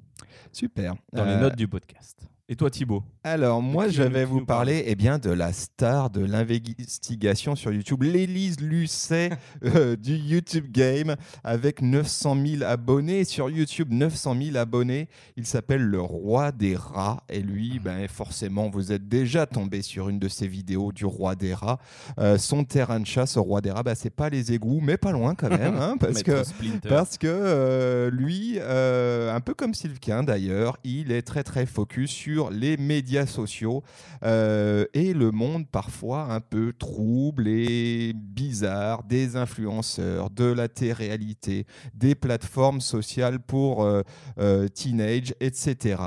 Super. 0.51 0.95
dans 1.13 1.25
les 1.25 1.31
Euh, 1.31 1.41
notes 1.41 1.55
du 1.55 1.67
podcast. 1.67 2.27
Et 2.51 2.55
toi, 2.55 2.71
Thibaut 2.71 3.03
Alors, 3.23 3.61
moi, 3.61 3.89
je 3.89 4.01
vais 4.01 4.25
vous 4.25 4.43
parler 4.43 4.83
eh 4.87 4.95
bien, 4.95 5.19
de 5.19 5.29
la 5.29 5.53
star 5.53 6.09
de 6.09 6.25
l'investigation 6.25 7.55
sur 7.55 7.71
YouTube, 7.71 8.01
l'Élise 8.01 8.59
Lucet 8.59 9.29
euh, 9.65 9.95
du 9.95 10.15
YouTube 10.15 10.71
Game, 10.71 11.15
avec 11.43 11.83
900 11.83 12.35
000 12.43 12.63
abonnés. 12.63 13.23
Sur 13.23 13.51
YouTube, 13.51 13.93
900 13.93 14.35
000 14.45 14.57
abonnés. 14.57 15.09
Il 15.37 15.45
s'appelle 15.45 15.83
le 15.83 16.01
roi 16.01 16.51
des 16.51 16.75
rats. 16.75 17.23
Et 17.29 17.41
lui, 17.41 17.77
ben, 17.77 18.07
forcément, 18.07 18.67
vous 18.71 18.91
êtes 18.91 19.07
déjà 19.07 19.45
tombé 19.45 19.83
sur 19.83 20.09
une 20.09 20.17
de 20.17 20.27
ses 20.27 20.47
vidéos 20.47 20.91
du 20.91 21.05
roi 21.05 21.35
des 21.35 21.53
rats. 21.53 21.77
Euh, 22.17 22.39
son 22.39 22.63
terrain 22.63 22.99
de 22.99 23.05
chasse 23.05 23.37
au 23.37 23.43
roi 23.43 23.61
des 23.61 23.69
rats, 23.69 23.83
ben, 23.83 23.93
c'est 23.93 24.09
pas 24.09 24.29
les 24.29 24.53
égouts, 24.53 24.79
mais 24.81 24.97
pas 24.97 25.11
loin 25.11 25.35
quand 25.35 25.49
même. 25.49 25.75
hein, 25.75 25.97
parce 25.99 26.23
que 26.23 26.41
parce 26.89 27.19
que 27.19 27.27
euh, 27.27 28.09
lui, 28.09 28.57
euh, 28.59 29.35
un 29.35 29.39
peu 29.39 29.53
comme 29.53 29.75
Sylvain 29.75 30.23
d'ailleurs, 30.23 30.77
il 30.83 31.11
est 31.11 31.21
très 31.21 31.43
très 31.43 31.67
focus 31.67 32.09
sur 32.09 32.38
les 32.47 32.77
médias 32.77 33.25
sociaux 33.25 33.83
euh, 34.23 34.85
et 34.93 35.13
le 35.13 35.31
monde 35.31 35.67
parfois 35.67 36.31
un 36.31 36.39
peu 36.39 36.71
trouble 36.71 37.47
et 37.47 38.13
bizarre 38.15 39.03
des 39.03 39.35
influenceurs, 39.35 40.29
de 40.29 40.45
la 40.45 40.69
télé-réalité, 40.69 41.65
des 41.93 42.15
plateformes 42.15 42.79
sociales 42.79 43.39
pour 43.39 43.83
euh, 43.83 44.01
euh, 44.39 44.67
teenage, 44.69 45.33
etc. 45.41 46.01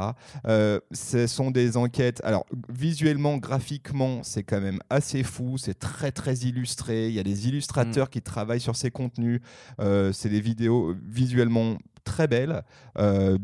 Ce 0.93 1.27
sont 1.27 1.51
des 1.51 1.77
enquêtes. 1.77 2.21
Alors 2.25 2.47
visuellement, 2.69 3.37
graphiquement, 3.37 4.23
c'est 4.23 4.43
quand 4.43 4.61
même 4.61 4.81
assez 4.89 5.23
fou. 5.23 5.59
C'est 5.59 5.79
très 5.79 6.13
très 6.13 6.35
illustré. 6.37 7.09
Il 7.09 7.15
y 7.15 7.21
a 7.21 7.23
des 7.23 7.49
illustrateurs 7.49 8.09
qui 8.09 8.23
travaillent 8.23 8.61
sur 8.61 8.77
ces 8.77 8.91
contenus. 8.91 9.41
C'est 9.79 10.29
des 10.29 10.41
vidéos 10.41 10.95
visuellement 11.05 11.77
très 12.05 12.27
belles. 12.29 12.63
Euh, 12.99 13.39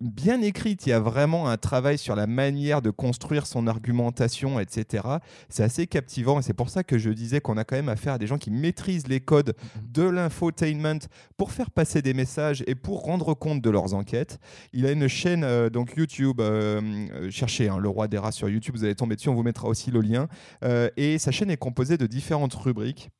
bien 0.00 0.40
écrite. 0.42 0.86
Il 0.86 0.90
y 0.90 0.92
a 0.92 1.00
vraiment 1.00 1.48
un 1.48 1.56
travail 1.56 1.98
sur 1.98 2.16
la 2.16 2.26
manière 2.26 2.82
de 2.82 2.90
construire 2.90 3.46
son 3.46 3.66
argumentation, 3.66 4.60
etc. 4.60 5.04
C'est 5.48 5.62
assez 5.62 5.86
captivant 5.86 6.40
et 6.40 6.42
c'est 6.42 6.54
pour 6.54 6.70
ça 6.70 6.84
que 6.84 6.98
je 6.98 7.10
disais 7.10 7.40
qu'on 7.40 7.56
a 7.56 7.64
quand 7.64 7.76
même 7.76 7.88
affaire 7.88 8.14
à 8.14 8.18
des 8.18 8.26
gens 8.26 8.38
qui 8.38 8.50
maîtrisent 8.50 9.08
les 9.08 9.20
codes 9.20 9.54
de 9.82 10.02
l'infotainment 10.02 11.00
pour 11.36 11.52
faire 11.52 11.70
passer 11.70 12.02
des 12.02 12.14
messages 12.14 12.62
et 12.66 12.74
pour 12.74 13.02
rendre 13.02 13.34
compte 13.34 13.62
de 13.62 13.70
leurs 13.70 13.94
enquêtes. 13.94 14.38
Il 14.72 14.86
a 14.86 14.92
une 14.92 15.08
chaîne 15.08 15.44
euh, 15.44 15.70
donc 15.70 15.94
YouTube, 15.96 16.40
euh, 16.40 16.80
euh, 17.12 17.30
cherchez 17.30 17.68
hein, 17.68 17.78
le 17.78 17.88
roi 17.88 18.08
des 18.08 18.18
rats 18.18 18.32
sur 18.32 18.48
YouTube, 18.48 18.76
vous 18.76 18.84
allez 18.84 18.94
tomber 18.94 19.16
dessus, 19.16 19.28
on 19.28 19.34
vous 19.34 19.42
mettra 19.42 19.68
aussi 19.68 19.90
le 19.90 20.00
lien. 20.00 20.28
Euh, 20.64 20.88
et 20.96 21.18
sa 21.18 21.30
chaîne 21.30 21.50
est 21.50 21.56
composée 21.56 21.96
de 21.98 22.06
différentes 22.06 22.54
rubriques. 22.54 23.10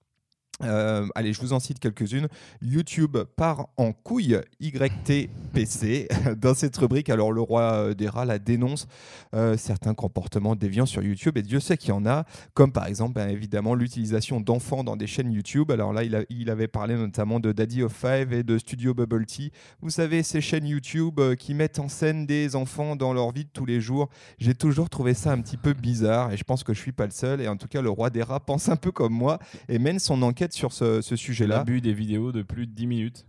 Euh, 0.62 1.06
allez, 1.14 1.32
je 1.32 1.40
vous 1.40 1.52
en 1.52 1.60
cite 1.60 1.78
quelques-unes. 1.78 2.28
YouTube 2.62 3.16
part 3.36 3.68
en 3.76 3.92
couille 3.92 4.40
YTPC. 4.60 6.08
Dans 6.36 6.54
cette 6.54 6.76
rubrique, 6.76 7.10
alors 7.10 7.32
le 7.32 7.40
roi 7.40 7.62
euh, 7.72 7.94
des 7.94 8.08
rats 8.08 8.24
la 8.24 8.38
dénonce 8.38 8.86
euh, 9.34 9.56
certains 9.56 9.94
comportements 9.94 10.56
déviants 10.56 10.86
sur 10.86 11.02
YouTube, 11.02 11.36
et 11.36 11.42
Dieu 11.42 11.60
sait 11.60 11.76
qu'il 11.76 11.90
y 11.90 11.92
en 11.92 12.06
a, 12.06 12.24
comme 12.54 12.72
par 12.72 12.86
exemple, 12.86 13.14
ben, 13.14 13.28
évidemment, 13.28 13.74
l'utilisation 13.74 14.40
d'enfants 14.40 14.84
dans 14.84 14.96
des 14.96 15.06
chaînes 15.06 15.30
YouTube. 15.30 15.70
Alors 15.70 15.92
là, 15.92 16.04
il, 16.04 16.26
il 16.30 16.50
avait 16.50 16.68
parlé 16.68 16.94
notamment 16.94 17.38
de 17.40 17.52
Daddy 17.52 17.82
of 17.82 17.92
Five 17.92 18.32
et 18.32 18.42
de 18.42 18.58
Studio 18.58 18.94
Bubble 18.94 19.26
Tea. 19.26 19.52
Vous 19.80 19.90
savez, 19.90 20.22
ces 20.22 20.40
chaînes 20.40 20.66
YouTube 20.66 21.20
qui 21.38 21.54
mettent 21.54 21.78
en 21.78 21.88
scène 21.88 22.26
des 22.26 22.56
enfants 22.56 22.96
dans 22.96 23.12
leur 23.12 23.30
vie 23.32 23.44
de 23.44 23.50
tous 23.52 23.66
les 23.66 23.80
jours. 23.80 24.08
J'ai 24.38 24.54
toujours 24.54 24.88
trouvé 24.88 25.14
ça 25.14 25.32
un 25.32 25.40
petit 25.40 25.56
peu 25.56 25.74
bizarre, 25.74 26.32
et 26.32 26.36
je 26.36 26.44
pense 26.44 26.64
que 26.64 26.72
je 26.72 26.80
suis 26.80 26.92
pas 26.92 27.04
le 27.04 27.10
seul. 27.10 27.40
Et 27.40 27.48
en 27.48 27.56
tout 27.56 27.68
cas, 27.68 27.82
le 27.82 27.90
roi 27.90 28.08
des 28.10 28.22
rats 28.22 28.40
pense 28.40 28.68
un 28.68 28.76
peu 28.76 28.90
comme 28.90 29.12
moi 29.12 29.38
et 29.68 29.78
mène 29.78 29.98
son 29.98 30.22
enquête 30.22 30.45
sur 30.52 30.72
ce, 30.72 31.00
ce 31.00 31.16
sujet-là. 31.16 31.58
L'abus 31.58 31.80
des 31.80 31.92
vidéos 31.92 32.32
de 32.32 32.42
plus 32.42 32.66
de 32.66 32.72
10 32.72 32.86
minutes. 32.86 33.26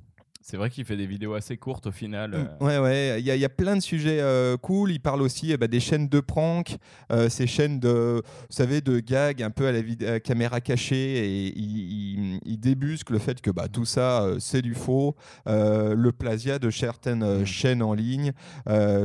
C'est 0.50 0.56
vrai 0.56 0.70
qu'il 0.70 0.86
fait 0.86 0.96
des 0.96 1.08
vidéos 1.08 1.34
assez 1.34 1.58
courtes 1.58 1.88
au 1.88 1.92
final. 1.92 2.34
euh, 2.34 2.46
Ouais, 2.62 2.78
ouais, 2.78 3.20
il 3.20 3.26
y, 3.26 3.32
a- 3.32 3.36
il 3.36 3.42
y 3.42 3.44
a 3.44 3.50
plein 3.50 3.76
de 3.76 3.82
sujets 3.82 4.22
euh, 4.22 4.56
cool. 4.56 4.92
Il 4.94 5.02
parle 5.02 5.22
aussi 5.22 5.52
eh 5.52 5.58
ben, 5.58 5.68
des 5.68 5.82
chaînes 5.82 6.08
de 6.08 6.22
prank, 6.22 6.78
euh, 7.12 7.28
ces 7.28 7.48
chaînes 7.48 7.82
de, 7.82 8.22
vous 8.24 8.46
savez, 8.56 8.80
de 8.80 9.02
gags 9.02 9.44
un 9.44 9.50
peu 9.50 9.68
à 9.68 9.74
la 9.74 9.80
à 10.14 10.20
caméra 10.22 10.62
cachée. 10.62 10.96
Et 11.48 11.54
il, 11.60 11.78
il- 11.80 12.40
il 12.46 12.58
débusque 12.62 13.10
le 13.10 13.20
fait 13.20 13.42
que 13.42 13.52
bah, 13.52 13.68
tout 13.68 13.84
ça, 13.84 14.24
euh, 14.24 14.38
c'est 14.40 14.62
du 14.62 14.74
faux. 14.74 15.18
Le 15.48 16.12
plagiat 16.12 16.60
de 16.60 16.70
certaines 16.70 17.24
euh, 17.24 17.42
Mm. 17.42 17.46
chaînes 17.46 17.84
en 17.84 17.94
ligne, 17.94 18.32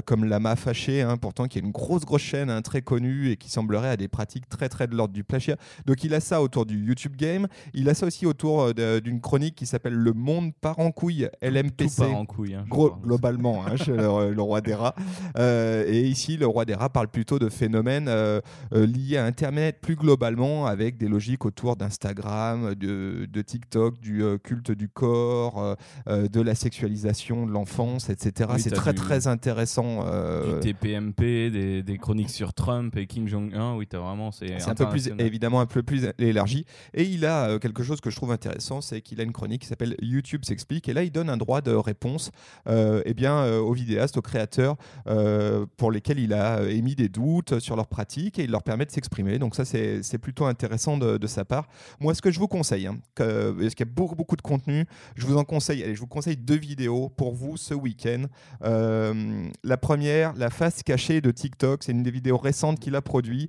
comme 0.07 0.25
Lama 0.25 0.55
Fâché, 0.55 1.03
hein, 1.03 1.17
pourtant 1.17 1.49
qui 1.49 1.59
est 1.59 1.63
une 1.63 1.73
grosse, 1.73 2.05
grosse 2.05 2.23
chaîne 2.23 2.51
hein, 2.51 2.63
très 2.63 2.83
connue 2.83 3.31
et 3.33 3.37
qui 3.37 3.51
semblerait 3.51 3.89
à 3.89 3.97
des 3.97 4.07
pratiques 4.07 4.49
très, 4.49 4.69
très 4.69 4.87
de 4.87 4.95
l'ordre 4.95 5.13
du 5.13 5.25
plagiat. 5.25 5.57
Donc 5.87 6.05
il 6.05 6.15
a 6.15 6.21
ça 6.21 6.41
autour 6.41 6.67
du 6.67 6.79
YouTube 6.87 7.17
Game. 7.17 7.49
Il 7.75 7.89
a 7.89 7.95
ça 7.95 8.07
aussi 8.07 8.27
autour 8.27 8.73
d'une 8.75 9.21
chronique 9.21 9.57
qui 9.57 9.67
s'appelle 9.67 9.95
Le 9.95 10.13
Monde 10.13 10.53
part 10.61 10.79
en 10.79 10.93
couille, 10.93 11.29
tout 11.41 11.47
LMPC. 11.49 11.97
part 12.03 12.15
en 12.17 12.25
couille. 12.27 12.55
hein, 12.55 12.65
Gros- 12.69 12.95
globalement, 13.03 13.65
hein, 13.67 13.77
chez 13.77 13.93
le, 13.93 14.33
le 14.33 14.43
roi 14.43 14.61
des 14.61 14.75
rats. 14.75 14.95
Euh, 15.39 15.85
et 15.87 16.03
ici, 16.03 16.37
le 16.37 16.47
roi 16.47 16.65
des 16.65 16.75
rats 16.75 16.89
parle 16.91 17.09
plutôt 17.09 17.39
de 17.39 17.49
phénomènes 17.49 18.09
euh, 18.09 18.41
euh, 18.75 18.87
liés 18.87 19.17
à 19.17 19.25
Internet 19.25 19.79
plus 19.81 19.97
globalement, 19.97 20.67
avec 20.67 20.97
des 20.99 21.09
logiques 21.09 21.45
autour 21.45 21.77
d'Instagram, 21.77 22.75
de, 22.75 23.27
de 23.31 23.43
TikTok, 23.43 23.99
du 24.01 24.23
euh, 24.23 24.39
culte 24.39 24.71
du 24.73 24.89
corps, 24.89 25.77
de 26.09 26.41
la 26.41 26.55
sexualisation 26.55 27.47
de 27.47 27.53
l'enfance, 27.53 28.11
etc. 28.11 28.51
Oui, 28.55 28.61
C'est 28.61 28.71
très 28.71 28.93
du- 28.93 29.01
très 29.01 29.27
intéressant. 29.27 30.05
Du 30.05 30.61
TPMP, 30.61 31.51
des, 31.51 31.83
des 31.83 31.99
chroniques 31.99 32.31
sur 32.31 32.53
Trump 32.55 32.97
et 32.97 33.07
Kim 33.07 33.29
Jong-un. 33.29 33.77
Oui, 33.77 33.87
t'as 33.87 33.99
vraiment. 33.99 34.31
C'est 34.33 34.69
un 34.69 34.75
peu 34.75 34.89
plus, 34.89 35.09
évidemment, 35.19 35.61
un 35.61 35.67
peu 35.67 35.83
plus 35.83 36.09
élargi. 36.19 36.65
Et 36.95 37.05
il 37.05 37.25
a 37.27 37.59
quelque 37.59 37.83
chose 37.83 38.01
que 38.01 38.11
je 38.11 38.17
trouve 38.17 38.33
intéressant, 38.33 38.81
c'est 38.81 39.01
qu'il 39.01 39.21
a 39.21 39.25
une 39.25 39.33
chronique 39.33 39.62
qui 39.62 39.69
s'appelle 39.69 39.97
YouTube 40.01 40.45
s'explique. 40.45 40.89
Et 40.89 40.93
là, 40.93 41.03
il 41.03 41.11
donne 41.12 41.22
un 41.29 41.37
droit 41.37 41.61
de 41.61 41.73
réponse 41.73 42.31
euh, 42.69 43.02
eh 43.05 43.14
bien, 43.14 43.38
euh, 43.38 43.59
aux 43.59 43.73
vidéastes, 43.73 44.17
aux 44.17 44.23
créateurs, 44.23 44.76
euh, 45.07 45.67
pour 45.76 45.91
lesquels 45.91 46.19
il 46.19 46.33
a 46.33 46.62
émis 46.62 46.95
des 46.95 47.09
doutes 47.09 47.59
sur 47.61 47.76
leurs 47.76 47.87
pratiques 47.87 48.38
et 48.38 48.45
il 48.45 48.50
leur 48.50 48.62
permet 48.62 48.87
de 48.87 48.91
s'exprimer. 48.91 49.38
Donc 49.38 49.55
ça, 49.55 49.64
c'est 49.64 50.19
plutôt 50.19 50.47
intéressant 50.47 50.97
de, 50.97 51.26
sa 51.26 51.45
part. 51.45 51.69
Moi, 52.00 52.14
ce 52.14 52.21
que 52.21 52.31
je 52.31 52.38
vous 52.38 52.49
conseille, 52.49 52.87
hein, 52.87 52.99
parce 53.14 53.75
qu'il 53.75 53.87
y 53.87 53.88
a 53.88 53.93
beaucoup, 53.93 54.14
beaucoup 54.14 54.37
de 54.37 54.43
contenu, 54.43 54.87
je 55.17 55.26
vous 55.26 55.37
en 55.37 55.45
conseille, 55.45 55.83
allez, 55.83 55.95
je 55.95 56.00
vous 56.00 56.07
conseille 56.07 56.37
deux 56.37 56.59
vidéos 56.59 57.09
pour 57.09 57.35
vous 57.35 57.57
ce 57.57 57.75
week-end. 57.75 58.25
La 58.61 59.76
première, 59.76 60.35
la 60.35 60.50
face 60.50 60.83
cachée 60.83 61.21
de 61.21 61.31
TikTok, 61.31 61.83
c'est 61.85 61.93
une 61.93 62.02
des 62.02 62.11
vidéos 62.11 62.38
récentes 62.38 62.81
qu'il 62.81 62.97
a 62.97 63.02
produit. 63.02 63.49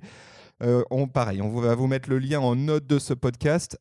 On, 0.60 1.08
pareil, 1.08 1.42
on 1.42 1.48
va 1.48 1.74
vous 1.74 1.86
mettre 1.86 2.08
le 2.08 2.18
lien 2.18 2.40
en 2.40 2.56
note 2.56 2.86
de 2.86 2.98
ce 2.98 3.12
podcast. 3.12 3.78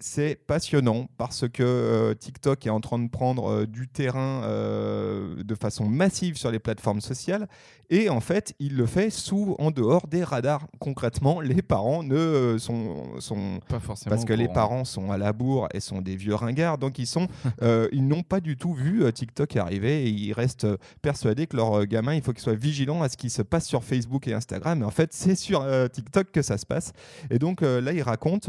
C'est 0.00 0.34
passionnant 0.46 1.08
parce 1.18 1.46
que 1.46 1.62
euh, 1.62 2.14
TikTok 2.14 2.66
est 2.66 2.70
en 2.70 2.80
train 2.80 2.98
de 2.98 3.08
prendre 3.08 3.50
euh, 3.50 3.66
du 3.66 3.86
terrain 3.86 4.42
euh, 4.44 5.42
de 5.42 5.54
façon 5.54 5.86
massive 5.86 6.36
sur 6.36 6.50
les 6.50 6.58
plateformes 6.58 7.02
sociales 7.02 7.48
et 7.90 8.08
en 8.08 8.20
fait 8.20 8.54
il 8.58 8.76
le 8.76 8.86
fait 8.86 9.10
sous 9.10 9.54
en 9.58 9.70
dehors 9.70 10.06
des 10.06 10.24
radars. 10.24 10.66
Concrètement, 10.78 11.40
les 11.40 11.60
parents 11.60 12.02
ne 12.02 12.56
sont, 12.58 13.20
sont 13.20 13.60
Pas 13.68 13.78
forcément. 13.78 14.14
parce 14.14 14.24
que 14.24 14.32
les 14.32 14.48
parents 14.48 14.84
sont 14.84 15.12
à 15.12 15.18
la 15.18 15.32
bourre 15.32 15.68
et 15.74 15.80
sont 15.80 16.00
des 16.00 16.16
vieux 16.16 16.34
ringards, 16.34 16.78
donc 16.78 16.98
ils 16.98 17.06
sont, 17.06 17.28
ils 17.92 18.06
n'ont 18.06 18.22
pas 18.22 18.40
du 18.40 18.56
tout 18.56 18.72
vu 18.72 19.12
TikTok 19.12 19.56
arriver 19.56 20.04
et 20.04 20.08
ils 20.08 20.32
restent 20.32 20.68
persuadés 21.02 21.46
que 21.46 21.56
leur 21.56 21.84
gamin, 21.86 22.14
il 22.14 22.22
faut 22.22 22.32
qu'il 22.32 22.42
soit 22.42 22.54
vigilant 22.54 23.02
à 23.02 23.08
ce 23.08 23.16
qui 23.16 23.28
se 23.28 23.42
passe 23.42 23.66
sur 23.66 23.84
Facebook 23.84 24.26
et 24.28 24.32
Instagram. 24.32 24.78
Mais 24.78 24.84
en 24.86 24.90
fait, 24.90 25.12
c'est 25.12 25.34
sur 25.34 25.66
TikTok 25.90 26.30
que 26.30 26.42
ça 26.42 26.56
se 26.58 26.66
passe. 26.66 26.92
Et 27.28 27.38
donc 27.38 27.60
là, 27.60 27.92
il 27.92 28.02
raconte 28.02 28.48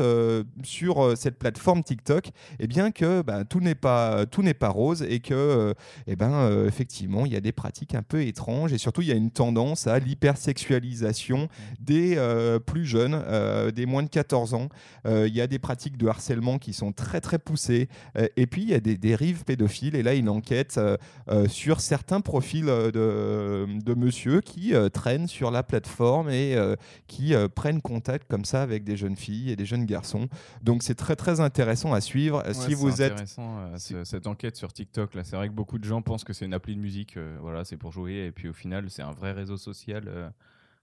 sur 0.63 1.17
cette 1.17 1.40
plateforme 1.41 1.81
TikTok, 1.83 2.29
eh 2.59 2.67
bien 2.67 2.91
que 2.91 3.23
bah, 3.23 3.43
tout 3.45 3.61
n'est 3.61 3.75
pas 3.75 4.27
tout 4.27 4.43
n'est 4.43 4.53
pas 4.53 4.69
rose 4.69 5.01
et 5.01 5.19
que, 5.19 5.33
euh, 5.33 5.73
eh 6.05 6.15
ben 6.15 6.31
euh, 6.31 6.67
effectivement, 6.67 7.25
il 7.25 7.33
y 7.33 7.35
a 7.35 7.41
des 7.41 7.51
pratiques 7.51 7.95
un 7.95 8.03
peu 8.03 8.21
étranges 8.21 8.73
et 8.73 8.77
surtout 8.77 9.01
il 9.01 9.07
y 9.07 9.11
a 9.11 9.15
une 9.15 9.31
tendance 9.31 9.87
à 9.87 9.97
l'hypersexualisation 9.97 11.47
des 11.79 12.13
euh, 12.17 12.59
plus 12.59 12.85
jeunes, 12.85 13.19
euh, 13.27 13.71
des 13.71 13.87
moins 13.87 14.03
de 14.03 14.09
14 14.09 14.53
ans. 14.53 14.69
Euh, 15.07 15.27
Il 15.27 15.35
y 15.35 15.41
a 15.41 15.47
des 15.47 15.59
pratiques 15.59 15.97
de 15.97 16.07
harcèlement 16.07 16.59
qui 16.59 16.73
sont 16.73 16.91
très 16.91 17.21
très 17.21 17.39
poussées. 17.39 17.89
Euh, 18.17 18.27
et 18.37 18.45
puis 18.45 18.61
il 18.61 18.69
y 18.69 18.75
a 18.75 18.79
des 18.79 18.97
dérives 18.97 19.43
pédophiles. 19.43 19.95
Et 19.95 20.03
là, 20.03 20.13
une 20.13 20.29
enquête 20.29 20.75
euh, 20.77 20.97
euh, 21.29 21.47
sur 21.47 21.81
certains 21.81 22.21
profils 22.21 22.69
euh, 22.69 22.91
de, 22.91 23.81
de 23.81 23.93
monsieur 23.95 24.41
qui 24.41 24.75
euh, 24.75 24.89
traînent 24.89 25.27
sur 25.27 25.49
la 25.49 25.63
plateforme 25.63 26.29
et 26.29 26.55
euh, 26.55 26.75
qui 27.07 27.33
euh, 27.33 27.47
prennent 27.47 27.81
contact 27.81 28.29
comme 28.29 28.45
ça 28.45 28.61
avec 28.61 28.83
des 28.83 28.95
jeunes 28.95 29.15
filles 29.15 29.51
et 29.51 29.55
des 29.55 29.65
jeunes 29.65 29.85
garçons. 29.85 30.27
Donc 30.61 30.83
c'est 30.83 30.95
très 30.95 31.15
très 31.15 31.30
intéressant 31.39 31.93
à 31.93 32.01
suivre. 32.01 32.43
Ouais, 32.45 32.53
si 32.53 32.73
vous 32.73 33.01
êtes 33.01 33.11
intéressant, 33.13 33.59
euh, 33.59 33.77
si- 33.77 33.95
cette 34.03 34.27
enquête 34.27 34.55
sur 34.57 34.73
TikTok 34.73 35.13
là, 35.15 35.23
c'est 35.23 35.35
vrai 35.35 35.47
que 35.47 35.53
beaucoup 35.53 35.79
de 35.79 35.85
gens 35.85 36.01
pensent 36.01 36.23
que 36.23 36.33
c'est 36.33 36.45
une 36.45 36.53
appli 36.53 36.75
de 36.75 36.81
musique, 36.81 37.15
euh, 37.17 37.37
voilà, 37.41 37.63
c'est 37.63 37.77
pour 37.77 37.91
jouer, 37.91 38.25
et 38.25 38.31
puis 38.31 38.49
au 38.49 38.53
final, 38.53 38.89
c'est 38.89 39.01
un 39.03 39.11
vrai 39.11 39.31
réseau 39.31 39.57
social 39.57 40.03
euh, 40.07 40.29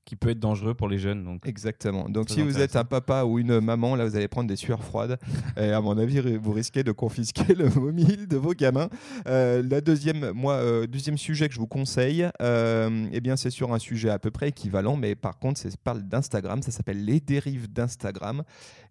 qui 0.09 0.17
peut 0.17 0.31
être 0.31 0.41
dangereux 0.41 0.73
pour 0.73 0.89
les 0.89 0.99
jeunes. 0.99 1.23
Donc, 1.23 1.47
Exactement. 1.47 2.09
Donc, 2.09 2.31
si 2.31 2.41
vous 2.41 2.61
êtes 2.61 2.77
un 2.77 2.85
papa 2.85 3.25
ou 3.25 3.39
une 3.39 3.61
maman, 3.61 3.95
là, 3.95 4.07
vous 4.07 4.17
allez 4.17 4.27
prendre 4.27 4.49
des 4.49 4.57
sueurs 4.57 4.83
froides. 4.83 5.19
et 5.59 5.71
à 5.71 5.83
mon 5.83 5.99
avis, 5.99 6.39
vous 6.39 6.53
risquez 6.53 6.83
de 6.83 6.93
confisquer 6.93 7.55
le 7.55 7.69
mobile 7.69 8.27
de 8.27 8.39
vos 8.39 8.55
gamins. 8.55 8.89
Euh, 9.27 9.63
la 9.69 9.83
deuxième, 9.83 10.31
moi, 10.31 10.55
euh, 10.55 10.87
deuxième 10.87 11.19
sujet 11.19 11.47
que 11.49 11.55
je 11.55 11.61
vous 11.61 11.67
conseille, 11.67 12.27
euh, 12.41 13.07
eh 13.13 13.21
bien, 13.21 13.37
c'est 13.37 13.51
sur 13.51 13.75
un 13.75 13.79
sujet 13.79 14.09
à 14.09 14.19
peu 14.19 14.31
près 14.31 14.49
équivalent, 14.49 14.97
mais 14.97 15.15
par 15.15 15.39
contre, 15.39 15.61
c'est 15.61 15.77
parle 15.77 16.03
d'Instagram. 16.03 16.63
Ça 16.63 16.71
s'appelle 16.71 17.05
les 17.05 17.21
dérives 17.21 17.71
d'Instagram. 17.71 18.45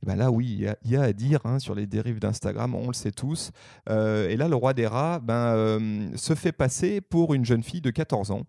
Et 0.03 0.05
ben 0.05 0.15
là, 0.15 0.29
oui, 0.29 0.45
il 0.45 0.61
y 0.61 0.67
a- 0.67 0.77
il 0.85 0.91
y, 0.91 0.97
a 0.97 1.01
à 1.01 1.13
dire 1.13 1.39
hein, 1.45 1.57
sur 1.57 1.73
les 1.73 1.87
dérives 1.87 2.19
d'Instagram. 2.19 2.75
On 2.75 2.89
le 2.89 2.93
sait 2.93 3.11
tous. 3.11 3.49
Euh, 3.89 4.29
et 4.29 4.37
là, 4.37 4.47
le 4.47 4.55
roi 4.55 4.75
des 4.75 4.85
rats 4.85 5.19
ben, 5.19 5.33
euh, 5.33 6.09
se 6.15 6.35
fait 6.35 6.51
passer 6.51 7.01
pour 7.01 7.33
une 7.33 7.43
jeune 7.43 7.63
fille 7.63 7.81
de 7.81 7.89
14 7.89 8.29
ans 8.29 8.43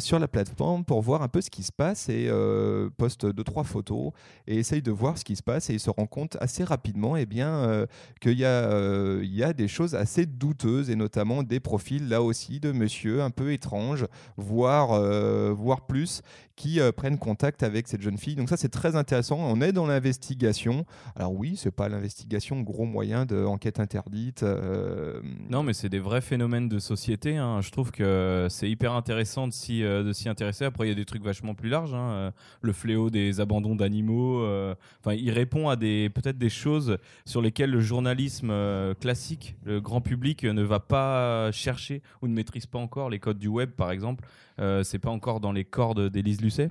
sur 0.00 0.18
la 0.18 0.26
plateforme 0.26 0.84
pour 0.84 1.00
voir 1.00 1.22
un 1.22 1.28
peu 1.28 1.40
ce 1.40 1.48
qui 1.48 1.62
se 1.62 1.70
passe 1.70 2.05
et 2.08 2.28
euh, 2.28 2.88
poste 2.96 3.26
deux 3.26 3.44
trois 3.44 3.64
photos 3.64 4.12
et 4.46 4.56
essaye 4.56 4.82
de 4.82 4.90
voir 4.90 5.18
ce 5.18 5.24
qui 5.24 5.36
se 5.36 5.42
passe 5.42 5.70
et 5.70 5.74
il 5.74 5.80
se 5.80 5.90
rend 5.90 6.06
compte 6.06 6.36
assez 6.40 6.64
rapidement 6.64 7.16
eh 7.16 7.26
bien 7.26 7.48
euh, 7.48 7.86
qu'il 8.20 8.38
y 8.38 8.44
a 8.44 8.48
euh, 8.48 9.20
il 9.22 9.34
y 9.34 9.42
a 9.42 9.52
des 9.52 9.68
choses 9.68 9.94
assez 9.94 10.26
douteuses 10.26 10.90
et 10.90 10.96
notamment 10.96 11.42
des 11.42 11.60
profils 11.60 12.08
là 12.08 12.22
aussi 12.22 12.60
de 12.60 12.72
monsieur 12.72 13.22
un 13.22 13.30
peu 13.30 13.52
étranges 13.52 14.06
voire 14.36 15.00
voire 15.54 15.86
plus 15.86 16.22
qui 16.56 16.80
prennent 16.96 17.18
contact 17.18 17.62
avec 17.62 17.88
cette 17.88 18.02
jeune 18.02 18.18
fille 18.18 18.34
donc 18.34 18.48
ça 18.48 18.56
c'est 18.56 18.70
très 18.70 18.96
intéressant 18.96 19.38
on 19.38 19.60
est 19.60 19.72
dans 19.72 19.86
l'investigation 19.86 20.86
alors 21.14 21.32
oui 21.32 21.56
c'est 21.56 21.70
pas 21.70 21.88
l'investigation 21.88 22.60
gros 22.60 22.84
moyen 22.84 23.26
de 23.26 23.44
enquête 23.44 23.80
interdite 23.80 24.44
non, 25.50 25.62
mais 25.62 25.72
c'est 25.72 25.88
des 25.88 25.98
vrais 25.98 26.20
phénomènes 26.20 26.68
de 26.68 26.78
société. 26.78 27.36
hein. 27.36 27.60
Je 27.60 27.70
trouve 27.70 27.90
que 27.90 28.46
c'est 28.50 28.68
hyper 28.68 28.92
intéressant 28.92 29.46
de 29.48 29.52
s'y 29.52 29.84
intéresser. 30.28 30.64
Après, 30.64 30.86
il 30.86 30.88
y 30.88 30.92
a 30.92 30.94
des 30.94 31.04
trucs 31.04 31.22
vachement 31.22 31.54
plus 31.54 31.68
larges. 31.68 31.85
Hein. 31.94 32.10
Euh, 32.10 32.30
Le 32.60 32.72
fléau 32.72 33.10
des 33.10 33.40
abandons 33.40 33.74
d'animaux. 33.76 34.40
euh, 34.40 34.74
Enfin, 35.00 35.14
il 35.14 35.30
répond 35.30 35.68
à 35.68 35.76
des 35.76 36.10
peut-être 36.10 36.38
des 36.38 36.48
choses 36.50 36.98
sur 37.24 37.42
lesquelles 37.42 37.70
le 37.70 37.80
journalisme 37.80 38.50
euh, 38.50 38.94
classique, 38.94 39.56
le 39.64 39.80
grand 39.80 40.00
public, 40.00 40.44
ne 40.44 40.62
va 40.62 40.80
pas 40.80 41.50
chercher 41.52 42.02
ou 42.22 42.28
ne 42.28 42.34
maîtrise 42.34 42.66
pas 42.66 42.78
encore 42.78 43.10
les 43.10 43.18
codes 43.18 43.38
du 43.38 43.48
web, 43.48 43.70
par 43.70 43.90
exemple. 43.90 44.26
C'est 44.84 44.98
pas 44.98 45.10
encore 45.10 45.40
dans 45.40 45.52
les 45.52 45.64
cordes 45.64 46.08
d'Élise 46.08 46.40
Lucet. 46.40 46.70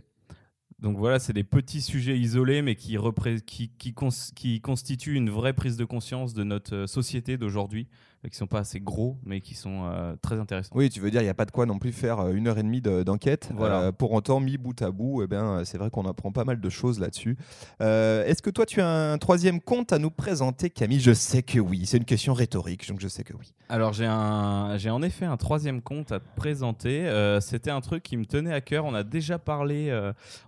Donc 0.79 0.98
voilà, 0.98 1.19
c'est 1.19 1.34
des 1.34 1.43
petits 1.43 1.81
sujets 1.81 2.17
isolés, 2.17 2.62
mais 2.62 2.75
qui, 2.75 2.98
qui, 3.45 3.69
qui, 3.77 3.93
cons- 3.93 4.10
qui 4.36 4.60
constituent 4.60 5.15
une 5.15 5.29
vraie 5.29 5.53
prise 5.53 5.77
de 5.77 5.86
conscience 5.86 6.34
de 6.34 6.43
notre 6.43 6.86
société 6.88 7.38
d'aujourd'hui. 7.38 7.88
Qui 8.29 8.36
sont 8.38 8.48
pas 8.48 8.60
assez 8.60 8.79
gros, 8.79 9.17
mais 9.25 9.41
qui 9.41 9.53
sont 9.55 9.84
euh, 9.86 10.15
très 10.22 10.39
intéressants. 10.39 10.72
Oui, 10.75 10.89
tu 10.89 11.00
veux 11.00 11.12
dire, 11.12 11.22
il 11.22 11.25
n'y 11.25 11.29
a 11.29 11.34
pas 11.34 11.46
de 11.46 11.51
quoi 11.51 11.65
non 11.65 11.79
plus 11.79 11.91
faire 11.91 12.20
euh, 12.20 12.34
une 12.34 12.48
heure 12.48 12.58
et 12.58 12.63
demie 12.63 12.82
de- 12.82 13.03
d'enquête. 13.03 13.50
Voilà. 13.55 13.82
Euh, 13.82 13.91
pour 13.91 14.12
autant, 14.13 14.39
mis 14.39 14.58
bout 14.58 14.79
à 14.82 14.91
bout, 14.91 15.22
eh 15.24 15.27
ben, 15.27 15.63
c'est 15.65 15.77
vrai 15.77 15.89
qu'on 15.89 16.05
apprend 16.05 16.32
pas 16.32 16.44
mal 16.46 16.60
de 16.60 16.70
choses 16.70 17.00
là-dessus. 17.00 17.38
Euh, 17.82 18.25
Est-ce 18.25 18.41
que 18.41 18.50
toi, 18.50 18.65
tu 18.65 18.82
as 18.82 18.88
un 19.12 19.17
troisième 19.17 19.60
compte 19.62 19.94
à 19.94 20.00
nous 20.00 20.12
présenter, 20.12 20.70
Camille? 20.70 21.00
Je 21.00 21.13
sais 21.13 21.44
que 21.44 21.60
oui. 21.60 21.86
C'est 21.86 21.98
une 21.98 22.05
question 22.05 22.34
rhétorique, 22.34 22.88
donc 22.88 23.00
je 23.00 23.08
sais 23.08 23.24
que 23.24 23.34
oui. 23.34 23.51
Alors 23.70 23.94
j'ai 23.94 24.08
en 24.08 25.01
effet 25.01 25.25
un 25.25 25.38
troisième 25.38 25.82
compte 25.82 26.12
à 26.12 26.20
te 26.20 26.25
présenter. 26.36 27.10
C'était 27.41 27.72
un 27.72 27.82
truc 27.82 28.03
qui 28.03 28.15
me 28.17 28.25
tenait 28.25 28.53
à 28.53 28.62
cœur. 28.62 28.86
On 28.86 28.94
a 28.94 29.03
déjà 29.03 29.39
parlé, 29.39 29.91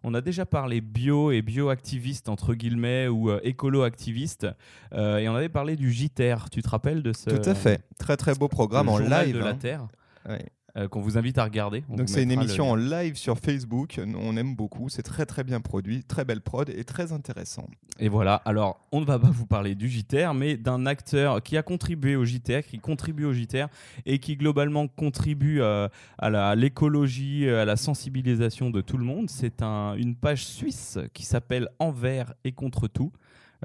on 0.04 0.14
a 0.14 0.22
déjà 0.22 0.46
parlé 0.46 0.82
bio 0.82 1.32
et 1.32 1.42
bioactiviste 1.42 2.30
entre 2.30 2.54
guillemets 2.54 3.08
ou 3.08 3.32
écolo-activiste. 3.42 4.48
Et 4.94 5.28
on 5.30 5.36
avait 5.36 5.50
parlé 5.50 5.76
du 5.76 5.92
JTR. 5.92 6.50
Tu 6.52 6.62
te 6.62 6.70
rappelles 6.70 7.02
de 7.04 7.12
ce 7.14 7.30
Tout 7.30 7.50
à 7.50 7.56
fait. 7.56 7.67
Très 8.00 8.18
très 8.18 8.34
beau 8.36 8.48
programme 8.48 8.88
le 8.88 8.92
en 8.92 8.98
live. 9.00 9.34
de 9.36 9.40
la 9.40 9.48
hein. 9.50 9.56
Terre 9.56 9.88
Ouais. 10.28 10.46
euh, 10.78 10.88
qu'on 10.88 11.02
vous 11.02 11.18
invite 11.18 11.38
à 11.40 11.44
regarder. 11.46 11.84
On 11.90 11.96
Donc 11.96 12.10
c'est 12.10 12.22
une 12.24 12.30
le 12.30 12.36
émission 12.36 12.70
en 12.70 12.76
live 12.76 13.16
sur 13.16 13.38
Facebook. 13.40 14.00
On 14.20 14.36
aime 14.38 14.56
beaucoup. 14.56 14.90
C'est 14.90 15.02
très 15.04 15.26
très 15.26 15.44
bien 15.44 15.60
produit, 15.62 16.04
très 16.04 16.24
belle 16.26 16.42
prod 16.42 16.70
et 16.70 16.84
très 16.84 17.12
intéressant. 17.14 17.66
Et 18.00 18.10
voilà, 18.10 18.36
alors 18.46 18.86
on 18.92 19.00
ne 19.02 19.06
va 19.06 19.18
pas 19.18 19.32
vous 19.32 19.48
parler 19.48 19.74
du 19.74 19.90
JTR, 19.90 20.34
mais 20.36 20.56
d'un 20.56 20.86
acteur 20.86 21.42
qui 21.42 21.58
a 21.58 21.64
contribué 21.64 22.16
au 22.16 22.26
JTR, 22.26 22.62
qui 22.68 22.78
contribue 22.80 23.26
au 23.26 23.34
JTR 23.34 23.68
et 24.06 24.20
qui 24.20 24.36
globalement 24.38 24.88
contribue 24.88 25.62
euh, 25.62 25.88
à 26.20 26.30
la- 26.30 26.50
à 26.50 26.56
l'écologie, 26.56 27.50
à 27.50 27.66
la 27.66 27.76
sensibilisation 27.76 28.70
de 28.70 28.82
tout 28.82 28.98
le 28.98 29.04
monde. 29.06 29.30
C'est 29.32 29.62
un- 29.64 29.96
une 29.96 30.16
page 30.16 30.46
suisse 30.46 31.00
qui 31.14 31.24
s'appelle 31.26 31.70
Envers 31.80 32.34
et 32.44 32.52
contre 32.52 32.88
tout. 32.88 33.12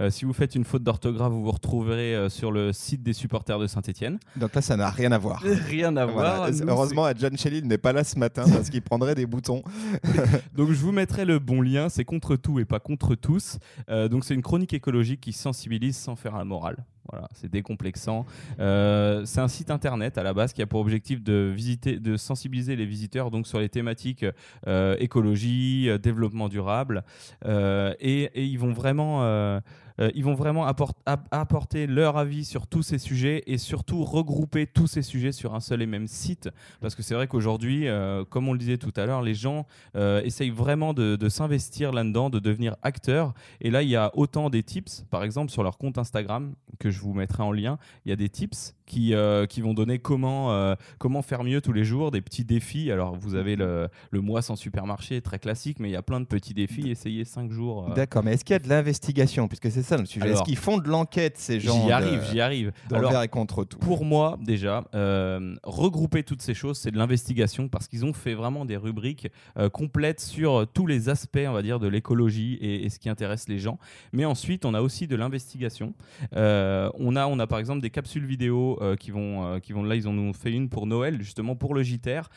Euh, 0.01 0.11
si 0.11 0.25
vous 0.25 0.33
faites 0.33 0.55
une 0.55 0.65
faute 0.65 0.83
d'orthographe, 0.83 1.31
vous 1.33 1.43
vous 1.45 1.51
retrouverez 1.51 2.15
euh, 2.15 2.29
sur 2.31 2.51
le 2.51 2.73
site 2.73 3.03
des 3.03 3.13
supporters 3.13 3.59
de 3.59 3.67
Saint-Etienne. 3.67 4.19
Donc 4.37 4.55
là, 4.55 4.63
ça 4.63 4.77
n'a 4.77 4.89
rien 4.89 5.13
à 5.13 5.19
voir. 5.19 5.43
Rien 5.69 5.95
à 5.97 6.07
Voilà. 6.07 6.37
voir. 6.37 6.51
Nous, 6.51 6.69
Heureusement, 6.69 7.07
John 7.19 7.37
Shelley 7.37 7.61
n'est 7.61 7.79
pas 7.79 7.93
là 7.93 8.03
ce 8.05 8.19
matin 8.19 8.45
parce 8.51 8.71
qu'il 8.71 8.81
prendrait 8.83 9.15
des 9.15 9.27
boutons. 9.27 9.63
Donc 10.57 10.71
je 10.71 10.79
vous 10.79 10.93
mettrai 10.93 11.25
le 11.25 11.39
bon 11.39 11.61
lien, 11.61 11.89
c'est 11.89 12.05
contre 12.05 12.37
tout 12.37 12.59
et 12.59 12.65
pas 12.65 12.81
contre 12.81 13.15
tous. 13.15 13.59
Euh, 13.91 14.09
donc 14.09 14.25
c'est 14.25 14.35
une 14.35 14.43
chronique 14.43 14.73
écologique 14.73 15.21
qui 15.21 15.33
sensibilise 15.33 15.97
sans 15.97 16.17
faire 16.17 16.37
la 16.37 16.45
morale. 16.45 16.77
Voilà, 17.11 17.29
c'est 17.35 17.51
décomplexant. 17.51 18.27
Euh, 18.61 19.25
c'est 19.25 19.41
un 19.41 19.49
site 19.49 19.71
internet 19.71 20.19
à 20.19 20.23
la 20.23 20.33
base 20.33 20.53
qui 20.53 20.63
a 20.63 20.67
pour 20.67 20.81
objectif 20.81 21.23
de 21.23 21.53
visiter, 21.55 21.99
de 21.99 22.17
sensibiliser 22.17 22.77
les 22.77 22.87
visiteurs 22.87 23.31
donc 23.31 23.47
sur 23.47 23.59
les 23.59 23.69
thématiques 23.69 24.25
euh, 24.67 24.97
écologie, 24.99 25.89
euh, 25.89 25.99
développement 25.99 26.49
durable, 26.49 27.03
et 27.45 28.31
ils 28.35 28.59
vont 28.59 28.73
vraiment, 28.73 29.61
euh, 30.03 30.11
ils 30.15 30.23
vont 30.25 30.35
vraiment 30.35 30.67
apport- 30.67 30.93
app- 31.07 31.27
apporter 31.31 31.87
leur 31.87 32.17
avis 32.19 32.45
sur 32.45 32.67
tous 32.67 32.83
ces 32.83 32.99
sujets 32.99 33.43
et 33.47 33.57
surtout 33.57 34.05
regrouper 34.05 34.67
tous 34.67 34.87
ces 34.87 35.01
sujets 35.03 35.33
sur 35.33 35.55
un 35.55 35.61
seul 35.61 35.81
et 35.81 35.87
même 35.87 36.07
site, 36.07 36.51
parce 36.81 36.95
que 36.95 37.03
c'est 37.03 37.15
vrai 37.15 37.27
qu'aujourd'hui, 37.29 37.89
euh, 37.89 38.25
comme 38.25 38.49
on 38.49 38.53
le 38.53 38.59
disait 38.59 38.79
tout 38.79 38.93
à 38.97 39.07
l'heure, 39.07 39.23
les 39.23 39.35
gens 39.35 39.67
euh, 39.97 40.21
essayent 40.23 40.51
vraiment 40.51 40.93
de, 40.93 41.17
de 41.17 41.29
s'investir 41.31 41.93
là-dedans, 41.93 42.29
de 42.29 42.39
devenir 42.39 42.77
acteurs. 42.83 43.33
Et 43.61 43.71
là, 43.71 43.83
il 43.83 43.89
y 43.89 43.97
a 43.97 44.11
autant 44.15 44.51
des 44.51 44.63
tips, 44.63 45.05
par 45.11 45.23
exemple 45.25 45.51
sur 45.51 45.63
leur 45.63 45.79
compte 45.79 45.97
Instagram, 45.97 46.55
que 46.79 46.91
je 46.91 47.01
vous 47.01 47.15
mettrai 47.15 47.43
en 47.43 47.53
lien, 47.53 47.79
il 48.05 48.11
y 48.11 48.13
a 48.13 48.17
des 48.17 48.29
tips 48.29 48.75
qui, 48.87 49.15
qui 49.49 49.61
vont 49.63 49.73
donner 49.73 49.99
comment, 50.01 50.75
comment 50.99 51.23
faire 51.23 51.45
mieux 51.45 51.61
tous 51.63 51.73
les 51.73 51.85
jours, 51.85 52.11
des 52.11 52.21
petits 52.21 52.45
défis. 52.45 52.91
Alors, 52.91 53.17
vous 53.17 53.37
avez 53.37 53.57
le, 53.57 53.89
le 54.11 54.21
mois 54.21 54.43
sans 54.43 54.57
supermarché, 54.57 55.23
très 55.23 55.39
classique, 55.39 55.79
mais 55.81 55.89
il 55.89 55.93
y 55.93 55.97
a 55.97 56.03
plein 56.03 56.21
de 56.21 56.27
petits 56.27 56.53
défis. 56.53 56.91
Essayez 56.91 57.25
5 57.25 57.51
jours. 57.53 57.91
D'accord, 57.95 58.23
mais 58.23 58.35
est-ce 58.35 58.45
qu'il 58.45 58.53
y 58.53 58.57
a 58.57 58.59
de 58.59 58.69
l'investigation? 58.69 59.49
Puisque 59.49 59.71
c'est 59.71 59.83
ça 59.93 59.99
le 59.99 60.07
sujet. 60.07 60.31
Est-ce 60.31 60.43
qu'ils 60.43 60.57
font 60.57 60.79
de 60.79 60.89
l'enquête, 60.89 61.37
ces 61.39 61.61
gens 61.61 61.85
J'y 61.87 61.93
arrive, 61.93 62.23
j'y 62.31 62.41
arrive. 62.41 62.73
Alors, 62.93 63.23
et 63.23 63.29
contre 63.29 63.65
tout? 63.65 63.79
pour 63.79 64.05
moi, 64.05 64.39
déjà, 64.43 64.85
euh, 64.95 65.55
regrouper 65.65 66.23
toutes 66.23 66.43
ces 66.43 66.55
choses, 66.55 66.79
c'est 66.79 66.91
de 66.91 66.99
l'investigation 66.99 67.69
parce 67.69 67.89
qu'ils 67.89 68.05
ont 68.05 68.13
fait 68.13 68.35
vraiment 68.35 68.65
des 68.65 68.77
rubriques 68.77 69.29
euh, 69.59 69.69
complètes 69.69 70.21
sur 70.21 70.61
euh, 70.61 70.65
tous 70.67 70.87
les 70.87 71.09
aspects, 71.09 71.39
on 71.47 71.53
va 71.53 71.63
dire, 71.63 71.79
de 71.79 71.89
l'écologie 71.89 72.55
et, 72.61 72.85
et 72.85 72.89
ce 72.89 72.99
qui 72.99 73.09
intéresse 73.09 73.49
les 73.49 73.59
gens. 73.59 73.79
Mais 74.13 74.25
ensuite, 74.25 74.65
on 74.65 74.75
a 74.75 74.81
aussi 74.81 75.07
de 75.07 75.17
l'investigation. 75.17 75.95
Euh, 76.37 76.91
on, 76.99 77.17
a, 77.17 77.27
on 77.27 77.39
a 77.39 77.47
par 77.47 77.59
exemple 77.59 77.81
des 77.81 77.91
capsules 77.91 78.25
vidéo 78.27 78.79
qui, 78.99 79.11
vont, 79.11 79.59
qui 79.61 79.73
vont. 79.73 79.83
Là, 79.83 79.97
ils 79.97 80.09
en 80.09 80.17
ont 80.17 80.33
fait 80.33 80.53
une 80.53 80.69
pour 80.69 80.87
Noël, 80.87 81.21
justement 81.21 81.57
pour 81.57 81.75
le 81.75 81.83
JTR, 81.83 82.29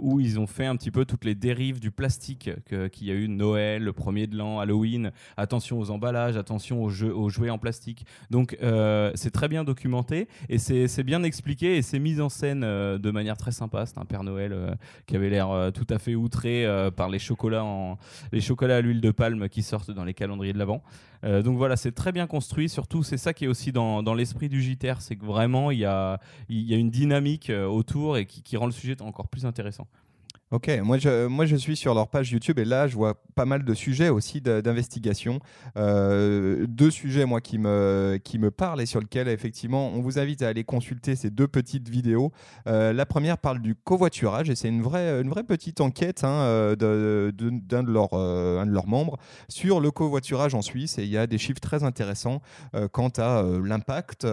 où 0.00 0.20
ils 0.20 0.38
ont 0.38 0.46
fait 0.46 0.66
un 0.66 0.76
petit 0.76 0.90
peu 0.90 1.04
toutes 1.04 1.24
les 1.24 1.34
dérives 1.34 1.80
du 1.80 1.90
plastique 1.90 2.50
que- 2.66 2.88
qu'il 2.88 3.06
y 3.06 3.10
a 3.10 3.14
eu 3.14 3.28
Noël, 3.28 3.82
le 3.82 3.92
premier 3.92 4.26
de 4.26 4.36
l'an, 4.36 4.60
Halloween. 4.60 5.10
Attention 5.36 5.78
aux 5.78 5.90
emballages, 5.90 6.36
attention 6.36 6.65
aux, 6.72 6.88
jeux, 6.88 7.14
aux 7.14 7.28
jouets 7.28 7.50
en 7.50 7.58
plastique. 7.58 8.06
Donc 8.30 8.56
euh, 8.62 9.10
c'est 9.14 9.30
très 9.30 9.48
bien 9.48 9.64
documenté 9.64 10.28
et 10.48 10.58
c'est 10.58 11.02
bien 11.02 11.22
expliqué 11.22 11.76
et 11.76 11.82
c'est 11.82 11.98
mis 11.98 12.20
en 12.20 12.28
scène 12.28 12.62
euh, 12.64 12.98
de 12.98 13.10
manière 13.10 13.36
très 13.36 13.52
sympa. 13.52 13.86
C'est 13.86 13.98
un 13.98 14.04
Père 14.04 14.22
Noël 14.22 14.52
euh, 14.52 14.74
qui 15.06 15.16
avait 15.16 15.30
l'air 15.30 15.70
tout 15.72 15.86
à 15.90 15.98
fait 15.98 16.14
outré 16.14 16.66
par 16.96 17.08
les 17.08 17.18
chocolats, 17.18 17.64
en, 17.64 17.98
les 18.32 18.40
chocolats 18.40 18.76
à 18.76 18.80
l'huile 18.80 19.00
de 19.00 19.10
palme 19.10 19.48
qui 19.48 19.62
sortent 19.62 19.90
dans 19.90 20.04
les 20.04 20.14
calendriers 20.14 20.52
de 20.52 20.58
l'Avent. 20.58 20.82
Donc 21.22 21.56
voilà, 21.56 21.76
c'est 21.76 21.92
très 21.92 22.12
bien 22.12 22.26
construit. 22.26 22.68
Surtout, 22.68 23.02
c'est 23.02 23.16
ça 23.16 23.32
qui 23.32 23.46
est 23.46 23.48
aussi 23.48 23.72
dans, 23.72 24.02
dans 24.02 24.14
l'esprit 24.14 24.48
du 24.48 24.62
JTR, 24.62 25.00
c'est 25.00 25.16
que 25.16 25.24
vraiment 25.24 25.70
il 25.70 25.78
y 25.78 25.84
a, 25.84 26.20
y 26.48 26.74
a 26.74 26.76
une 26.76 26.90
dynamique 26.90 27.50
autour 27.50 28.16
et 28.16 28.26
qui 28.26 28.56
rend 28.56 28.66
le 28.66 28.72
sujet 28.72 29.00
encore 29.02 29.28
plus 29.28 29.44
intéressant. 29.44 29.88
Ok, 30.52 30.70
moi 30.80 30.96
je, 30.96 31.56
suis 31.56 31.74
sur 31.74 31.92
leur 31.92 32.06
page 32.06 32.30
YouTube 32.30 32.60
et 32.60 32.64
là 32.64 32.86
je 32.86 32.94
vois 32.94 33.20
pas 33.34 33.44
mal 33.44 33.64
de 33.64 33.74
sujets 33.74 34.10
aussi 34.10 34.40
d'investigation. 34.40 35.40
Euh, 35.76 36.66
deux 36.68 36.92
sujets 36.92 37.24
moi 37.24 37.40
qui 37.40 37.58
me, 37.58 38.50
parlent 38.56 38.80
et 38.80 38.86
sur 38.86 39.00
lesquels 39.00 39.26
effectivement 39.26 39.88
on 39.88 40.00
vous 40.00 40.20
invite 40.20 40.42
à 40.42 40.48
aller 40.48 40.62
consulter 40.62 41.16
ces 41.16 41.30
deux 41.30 41.48
petites 41.48 41.88
vidéos. 41.88 42.30
Euh, 42.68 42.92
la 42.92 43.06
première 43.06 43.38
parle 43.38 43.60
du 43.60 43.74
covoiturage 43.74 44.48
et 44.48 44.54
c'est 44.54 44.68
une 44.68 44.82
vraie, 44.82 45.20
une 45.20 45.30
vraie 45.30 45.42
petite 45.42 45.80
enquête 45.80 46.22
hein, 46.22 46.42
euh, 46.42 46.76
d'un 46.76 47.82
de, 47.82 47.90
leurs, 47.90 48.86
membres 48.86 49.18
sur 49.48 49.80
le 49.80 49.90
covoiturage 49.90 50.54
en 50.54 50.62
Suisse 50.62 50.96
et 50.98 51.02
il 51.02 51.10
y 51.10 51.18
a 51.18 51.26
des 51.26 51.38
chiffres 51.38 51.60
très 51.60 51.82
intéressants 51.82 52.40
quant 52.92 53.10
à 53.18 53.42
l'impact 53.42 54.24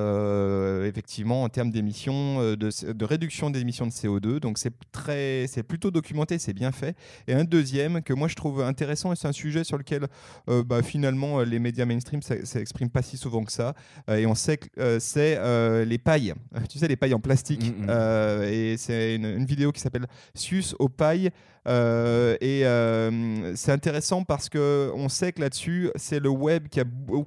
effectivement 0.86 1.42
en 1.42 1.50
termes 1.50 1.72
d'émissions, 1.72 2.56
de, 2.56 3.04
réduction 3.06 3.50
des 3.50 3.62
émissions 3.62 3.88
de 3.88 3.92
CO2. 3.92 4.40
Donc 4.40 4.60
c'est 4.60 5.64
plutôt 5.64 5.90
documenté, 6.04 6.38
c'est 6.38 6.54
bien 6.54 6.74
fait. 6.74 6.98
Et 7.28 7.34
un 7.34 7.46
deuxième 7.46 8.02
que 8.02 8.14
moi 8.14 8.28
je 8.28 8.36
trouve 8.36 8.62
intéressant 8.62 9.14
et 9.14 9.16
c'est 9.16 9.28
un 9.28 9.32
sujet 9.32 9.64
sur 9.64 9.78
lequel 9.78 10.08
euh, 10.50 10.62
bah, 10.64 10.84
finalement 10.84 11.40
euh, 11.40 11.46
les 11.46 11.60
médias 11.60 11.86
mainstream 11.86 12.22
s'expriment 12.22 12.90
pas 12.90 13.02
si 13.02 13.16
souvent 13.16 13.44
que 13.46 13.52
ça. 13.54 13.74
Euh, 14.10 14.18
et 14.18 14.26
on 14.26 14.36
sait 14.36 14.58
que 14.58 15.00
c'est 15.00 15.40
les 15.86 15.98
pailles. 15.98 16.34
Tu 16.70 16.80
sais 16.80 16.88
les 16.88 16.96
pailles 16.96 17.14
en 17.14 17.20
plastique. 17.20 17.64
Mhm. 17.64 17.88
Euh, 17.90 18.50
et 18.50 18.78
c'est 18.78 19.16
une, 19.16 19.26
une 19.26 19.46
vidéo 19.46 19.72
qui 19.72 19.80
s'appelle 19.80 20.08
Sus 20.34 20.76
aux 20.80 20.90
pailles. 20.90 21.30
Euh, 21.66 22.36
et 22.42 22.66
euh, 22.66 23.56
c'est 23.56 23.72
intéressant 23.72 24.24
parce 24.24 24.50
que 24.50 24.92
on 24.96 25.08
sait 25.08 25.32
que 25.32 25.40
là-dessus, 25.42 25.92
c'est 25.96 26.20
le 26.20 26.30
web 26.30 26.68
qui 26.68 26.80
a 26.82 26.84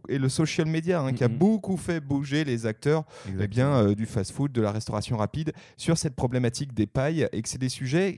et 0.09 0.19
le 0.19 0.29
social 0.29 0.67
media 0.67 1.01
hein, 1.01 1.13
qui 1.13 1.25
a 1.25 1.29
beaucoup 1.29 1.77
fait 1.77 2.01
bouger 2.01 2.45
les 2.45 2.67
acteurs 2.67 3.05
eh 3.41 3.47
bien, 3.49 3.69
euh, 3.69 3.95
du 3.95 4.05
fast-food, 4.05 4.53
de 4.53 4.61
la 4.61 4.73
restauration 4.73 5.17
rapide, 5.17 5.53
sur 5.77 5.97
cette 5.97 6.15
problématique 6.15 6.75
des 6.75 6.87
pailles, 6.87 7.29
et 7.33 7.41
que 7.41 7.49
c'est 7.49 7.59
des 7.59 7.69
sujets, 7.69 8.17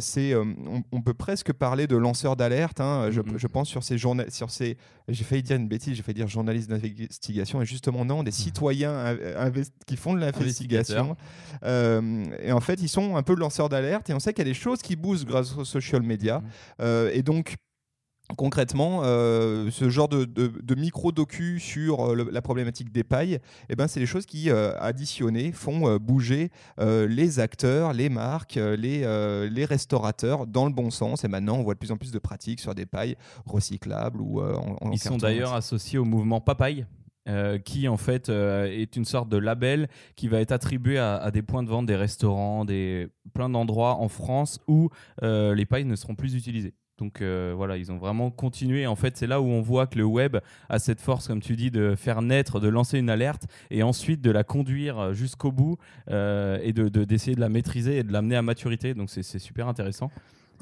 c'est, 0.00 0.34
on, 0.34 0.82
on 0.92 1.02
peut 1.02 1.14
presque 1.14 1.52
parler 1.52 1.86
de 1.86 1.96
lanceurs 1.96 2.36
d'alerte, 2.36 2.80
hein, 2.80 3.08
je, 3.10 3.20
je 3.36 3.46
pense 3.46 3.68
sur 3.68 3.82
ces 3.82 3.98
journa- 3.98 4.30
sur 4.30 4.50
ces, 4.50 4.76
j'ai 5.08 5.24
failli 5.24 5.42
dire 5.42 5.56
une 5.56 5.68
bêtise, 5.68 5.94
j'ai 5.94 6.02
failli 6.02 6.14
dire 6.16 6.28
journalistes 6.28 6.70
d'investigation, 6.70 7.62
et 7.62 7.66
justement 7.66 8.04
non, 8.04 8.22
des 8.22 8.30
citoyens 8.32 9.16
qui 9.86 9.96
font 9.96 10.14
de 10.14 10.20
l'investigation, 10.20 11.16
et 11.64 12.52
en 12.52 12.60
fait, 12.60 12.80
ils 12.80 12.88
sont 12.88 13.16
un 13.16 13.22
peu 13.22 13.34
lanceurs 13.34 13.68
d'alerte, 13.68 14.08
et 14.10 14.14
on 14.14 14.20
sait 14.20 14.32
qu'il 14.32 14.44
y 14.46 14.48
a 14.48 14.52
des 14.52 14.54
choses 14.54 14.82
qui 14.82 14.96
bougent 14.96 15.15
grâce 15.24 15.56
aux 15.56 15.64
social 15.64 16.02
media, 16.02 16.40
Mhm. 16.40 16.46
Euh, 16.80 17.10
et 17.14 17.22
donc 17.22 17.56
Concrètement, 18.36 19.02
euh, 19.04 19.70
ce 19.70 19.88
genre 19.88 20.08
de, 20.08 20.24
de- 20.24 20.50
de 20.60 20.74
micro-docu 20.74 21.60
sur 21.60 22.00
euh, 22.10 22.14
le- 22.16 22.28
la 22.32 22.42
problématique 22.42 22.90
des 22.90 23.04
pailles, 23.04 23.38
eh 23.68 23.76
ben, 23.76 23.86
c'est 23.86 24.00
des 24.00 24.06
choses 24.06 24.26
qui, 24.26 24.50
euh, 24.50 24.72
additionnées, 24.80 25.52
font 25.52 25.88
euh, 25.88 26.00
bouger 26.00 26.50
les 26.76 27.38
acteurs, 27.38 27.92
les 27.92 28.08
marques, 28.08 28.56
les, 28.56 29.48
les 29.48 29.64
restaurateurs 29.64 30.48
dans 30.48 30.66
le 30.66 30.72
bon 30.72 30.90
sens. 30.90 31.22
Et 31.22 31.28
maintenant, 31.28 31.54
on 31.58 31.62
voit 31.62 31.74
de 31.74 31.78
plus 31.78 31.92
en 31.92 31.96
plus 31.96 32.10
de 32.10 32.18
pratiques 32.18 32.58
sur 32.58 32.74
des 32.74 32.84
pailles 32.84 33.14
recyclables 33.44 34.20
ou 34.20 34.40
en, 34.40 34.76
en 34.80 34.90
Ils 34.90 34.98
sont 34.98 35.18
d'ailleurs 35.18 35.54
associés 35.54 36.00
au 36.00 36.04
mouvement 36.04 36.40
Papaye. 36.40 36.84
Euh, 37.28 37.58
qui 37.58 37.88
en 37.88 37.96
fait 37.96 38.28
euh, 38.28 38.66
est 38.66 38.96
une 38.96 39.04
sorte 39.04 39.28
de 39.28 39.36
label 39.36 39.88
qui 40.14 40.28
va 40.28 40.40
être 40.40 40.52
attribué 40.52 40.98
à, 40.98 41.30
des 41.32 41.42
points 41.42 41.62
de 41.62 41.68
vente, 41.68 41.86
des 41.86 41.96
restaurants, 41.96 42.64
des 42.64 43.08
plein 43.34 43.48
d'endroits 43.48 43.96
en 43.96 44.08
France 44.08 44.60
où 44.68 44.90
euh, 45.22 45.54
les 45.54 45.66
pailles 45.66 45.84
ne 45.84 45.96
seront 45.96 46.14
plus 46.14 46.34
utilisées. 46.34 46.74
Donc 46.98 47.20
voilà, 47.20 47.76
ils 47.76 47.92
ont 47.92 47.98
vraiment 47.98 48.30
continué. 48.30 48.86
En 48.86 48.96
fait, 48.96 49.18
c'est 49.18 49.26
là 49.26 49.42
où 49.42 49.44
on 49.44 49.60
voit 49.60 49.86
que 49.86 49.98
le 49.98 50.04
web 50.04 50.38
a 50.70 50.78
cette 50.78 51.02
force, 51.02 51.28
comme 51.28 51.42
tu 51.42 51.54
dis, 51.54 51.70
de 51.70 51.94
faire 51.94 52.22
naître, 52.22 52.58
de 52.58 52.68
lancer 52.68 52.98
une 52.98 53.10
alerte 53.10 53.42
et 53.70 53.82
ensuite 53.82 54.22
de 54.22 54.30
la 54.30 54.44
conduire 54.44 55.12
jusqu'au 55.12 55.52
bout 55.52 55.76
et 56.08 56.72
de 56.72 56.88
de- 56.88 57.04
d'essayer 57.04 57.34
de, 57.34 57.40
la 57.40 57.50
maîtriser 57.50 57.98
et 57.98 58.02
de 58.02 58.12
l'amener 58.12 58.36
à 58.36 58.40
maturité. 58.40 58.94
Donc 58.94 59.10
c'est 59.10 59.38
super 59.38 59.68
intéressant. 59.68 60.10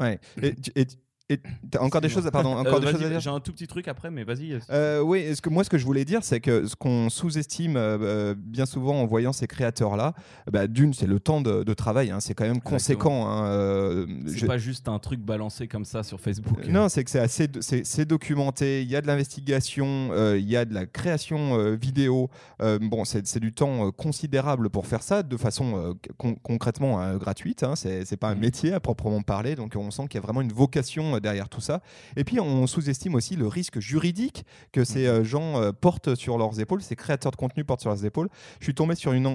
Ouais. 0.00 0.18
Et, 0.42 0.54
et 0.74 0.86
Et 1.30 1.40
t'as 1.70 1.80
encore 1.80 2.02
des 2.02 2.10
choses, 2.10 2.26
à- 2.26 2.30
pardon, 2.30 2.50
encore 2.58 2.74
Euh, 2.74 2.78
des 2.80 2.84
vas-y, 2.84 2.92
choses 2.96 3.02
à 3.04 3.08
dire. 3.08 3.20
J'ai 3.20 3.30
un 3.30 3.40
tout 3.40 3.52
petit 3.52 3.66
truc 3.66 3.88
après, 3.88 4.10
mais 4.10 4.24
vas-y. 4.24 4.58
Euh, 4.68 5.00
oui, 5.00 5.24
que 5.42 5.48
moi 5.48 5.64
ce 5.64 5.70
que 5.70 5.78
je 5.78 5.84
voulais 5.86 6.04
dire, 6.04 6.22
c'est 6.22 6.38
que 6.38 6.66
ce 6.66 6.76
qu'on 6.76 7.08
sous-estime 7.08 7.78
euh, 7.78 7.96
euh, 8.02 8.34
bien 8.36 8.66
souvent 8.66 9.00
en 9.00 9.06
voyant 9.06 9.32
ces 9.32 9.46
créateurs-là, 9.46 10.12
bah, 10.52 10.66
d'une, 10.66 10.92
c'est 10.92 11.06
le 11.06 11.18
temps 11.20 11.40
de, 11.40 11.62
de 11.62 11.72
travail, 11.74 12.10
hein, 12.10 12.20
c'est 12.20 12.34
quand 12.34 12.44
même 12.44 12.60
conséquent. 12.60 13.26
hein, 13.26 14.04
c'est 14.26 14.36
je- 14.36 14.46
pas 14.46 14.58
juste 14.58 14.86
un 14.86 14.98
truc 14.98 15.20
balancé 15.20 15.66
comme 15.66 15.86
ça 15.86 16.02
sur 16.02 16.20
Facebook. 16.20 16.66
Non, 16.68 16.90
c'est 16.90 17.02
que 17.04 17.10
c'est 17.10 17.20
assez, 17.20 17.48
c'est 17.60 18.04
documenté. 18.04 18.82
Il 18.82 18.90
y 18.90 18.96
a 18.96 19.00
de 19.00 19.06
l'investigation, 19.06 20.10
il 20.36 20.44
y 20.46 20.56
a 20.58 20.66
de 20.66 20.74
la 20.74 20.84
création 20.84 21.74
vidéo. 21.74 22.28
Bon, 22.60 23.04
c'est 23.06 23.38
du 23.40 23.54
temps 23.54 23.90
considérable 23.92 24.68
pour 24.68 24.86
faire 24.86 25.02
ça, 25.02 25.22
de 25.22 25.36
façon 25.38 25.96
con- 26.18 26.36
concrètement 26.42 27.00
euh, 27.00 27.16
gratuite. 27.16 27.62
Hein, 27.62 27.76
c'est 27.76 28.16
pas 28.18 28.28
un 28.28 28.34
Mhm. 28.34 28.40
métier 28.40 28.72
à 28.74 28.80
proprement 28.80 29.22
parler, 29.22 29.54
donc 29.54 29.72
on 29.76 29.90
sent 29.90 30.02
qu'il 30.08 30.16
y 30.16 30.22
a 30.22 30.26
vraiment 30.26 30.42
une 30.42 30.52
vocation 30.52 31.13
euh, 31.14 31.20
derrière 31.20 31.48
tout 31.48 31.60
ça. 31.60 31.80
Et 32.16 32.24
puis 32.24 32.40
on 32.40 32.66
sous-estime 32.66 33.14
aussi 33.14 33.36
le 33.36 33.46
risque 33.46 33.78
juridique 33.78 34.44
que 34.72 34.84
ces 34.84 35.06
euh, 35.06 35.24
gens 35.24 35.60
euh, 35.60 35.72
portent 35.72 36.14
sur 36.14 36.38
leurs 36.38 36.60
épaules, 36.60 36.82
ces 36.82 36.96
créateurs 36.96 37.32
de 37.32 37.36
contenu 37.36 37.64
portent 37.64 37.80
sur 37.80 37.90
leurs 37.90 38.04
épaules. 38.04 38.28
Je 38.60 38.64
suis 38.64 38.74
tombé 38.74 38.94
sur 38.94 39.12
une, 39.12 39.26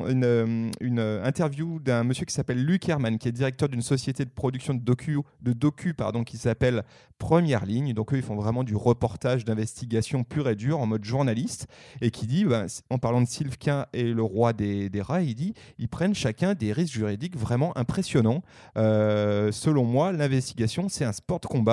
interview 1.23 1.79
d'un 1.79 2.03
monsieur 2.03 2.25
qui 2.25 2.33
s'appelle 2.33 2.63
Luc 2.63 2.87
Herman, 2.87 3.17
qui 3.17 3.27
est 3.27 3.31
directeur 3.31 3.69
d'une 3.69 3.81
société 3.81 4.25
de 4.25 4.29
production 4.29 4.73
de 4.73 4.79
docu, 4.79 5.19
de 5.41 5.53
docu 5.53 5.93
pardon, 5.93 6.23
qui 6.23 6.37
s'appelle 6.37 6.83
Première 7.17 7.65
Ligne. 7.65 7.93
Donc 7.93 8.13
eux, 8.13 8.17
ils 8.17 8.23
font 8.23 8.35
vraiment 8.35 8.63
du 8.63 8.75
reportage 8.75 9.45
d'investigation 9.45 10.23
pur 10.23 10.49
et 10.49 10.55
dur 10.55 10.79
en 10.79 10.85
mode 10.85 11.03
journaliste 11.03 11.67
et 12.01 12.11
qui 12.11 12.27
dit, 12.27 12.45
ben, 12.45 12.67
en 12.89 12.97
parlant 12.97 13.21
de 13.21 13.27
Sylvain 13.27 13.85
et 13.93 14.03
le 14.03 14.23
roi 14.23 14.53
des, 14.53 14.89
rats, 15.01 15.21
il 15.21 15.35
dit, 15.35 15.53
ils 15.77 15.89
prennent 15.89 16.15
chacun 16.15 16.53
des 16.53 16.73
risques 16.73 16.93
juridiques 16.93 17.37
vraiment 17.37 17.77
impressionnants. 17.77 18.41
Selon 18.75 19.83
moi, 19.83 20.11
l'investigation, 20.11 20.89
c'est 20.89 21.05
un 21.05 21.13
sport 21.13 21.39
de 21.39 21.47
combat 21.47 21.68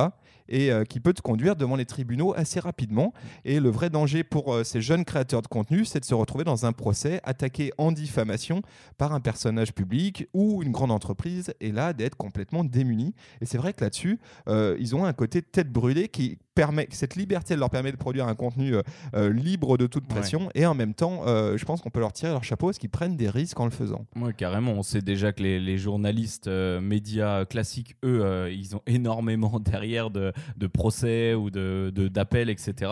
et 0.48 0.70
euh, 0.70 0.84
qui 0.84 1.00
peut 1.00 1.12
te 1.12 1.22
conduire 1.22 1.56
devant 1.56 1.76
les 1.76 1.86
tribunaux 1.86 2.34
assez 2.36 2.60
rapidement. 2.60 3.12
Et 3.44 3.60
le 3.60 3.70
vrai 3.70 3.90
danger 3.90 4.24
pour 4.24 4.52
euh, 4.52 4.64
ces 4.64 4.80
jeunes 4.80 5.04
créateurs 5.04 5.42
de 5.42 5.48
contenu, 5.48 5.84
c'est 5.84 6.00
de 6.00 6.04
se 6.04 6.14
retrouver 6.14 6.44
dans 6.44 6.66
un 6.66 6.72
procès 6.72 7.20
attaqué 7.24 7.72
en 7.78 7.92
diffamation 7.92 8.62
par 8.98 9.12
un 9.12 9.20
personnage 9.20 9.72
public 9.72 10.28
ou 10.34 10.62
une 10.62 10.72
grande 10.72 10.90
entreprise, 10.90 11.52
et 11.60 11.72
là 11.72 11.92
d'être 11.92 12.16
complètement 12.16 12.64
démunis. 12.64 13.14
Et 13.40 13.46
c'est 13.46 13.58
vrai 13.58 13.72
que 13.72 13.82
là-dessus, 13.82 14.18
euh, 14.48 14.76
ils 14.78 14.94
ont 14.94 15.04
un 15.04 15.12
côté 15.12 15.42
tête 15.42 15.70
brûlée 15.70 16.08
qui 16.08 16.38
permet, 16.56 16.88
cette 16.90 17.14
liberté 17.16 17.54
leur 17.54 17.70
permet 17.70 17.92
de 17.92 17.96
produire 17.96 18.26
un 18.26 18.34
contenu 18.34 18.74
euh, 18.74 18.82
euh, 19.14 19.30
libre 19.32 19.76
de 19.76 19.86
toute 19.86 20.08
pression, 20.08 20.48
et 20.54 20.64
en 20.66 20.74
même 20.74 20.94
temps, 20.94 21.20
euh, 21.26 21.56
je 21.58 21.64
pense 21.66 21.82
qu'on 21.82 21.90
peut 21.90 22.00
leur 22.00 22.12
tirer 22.14 22.32
leur 22.32 22.42
chapeau 22.42 22.66
parce 22.68 22.78
qu'ils 22.78 22.90
prennent 22.90 23.16
des 23.16 23.28
risques 23.30 23.60
en 23.60 23.66
le 23.66 23.70
faisant. 23.70 24.06
Ouais, 24.16 24.32
carrément. 24.32 24.72
On 24.72 24.82
sait 24.82 25.02
déjà 25.02 25.32
que 25.32 25.42
les, 25.42 25.60
les 25.60 25.76
journalistes 25.78 26.48
euh, 26.48 26.80
médias 26.80 27.44
classiques, 27.44 27.94
eux, 28.04 28.48
ils 28.50 28.74
ont 28.74 28.80
énormément 28.86 29.60
derrière 29.60 30.10
de, 30.10 30.32
de 30.56 30.66
procès 30.66 31.34
ou 31.34 31.50
de, 31.50 31.92
de- 31.94 32.08
d'appels, 32.08 32.48
etc. 32.50 32.90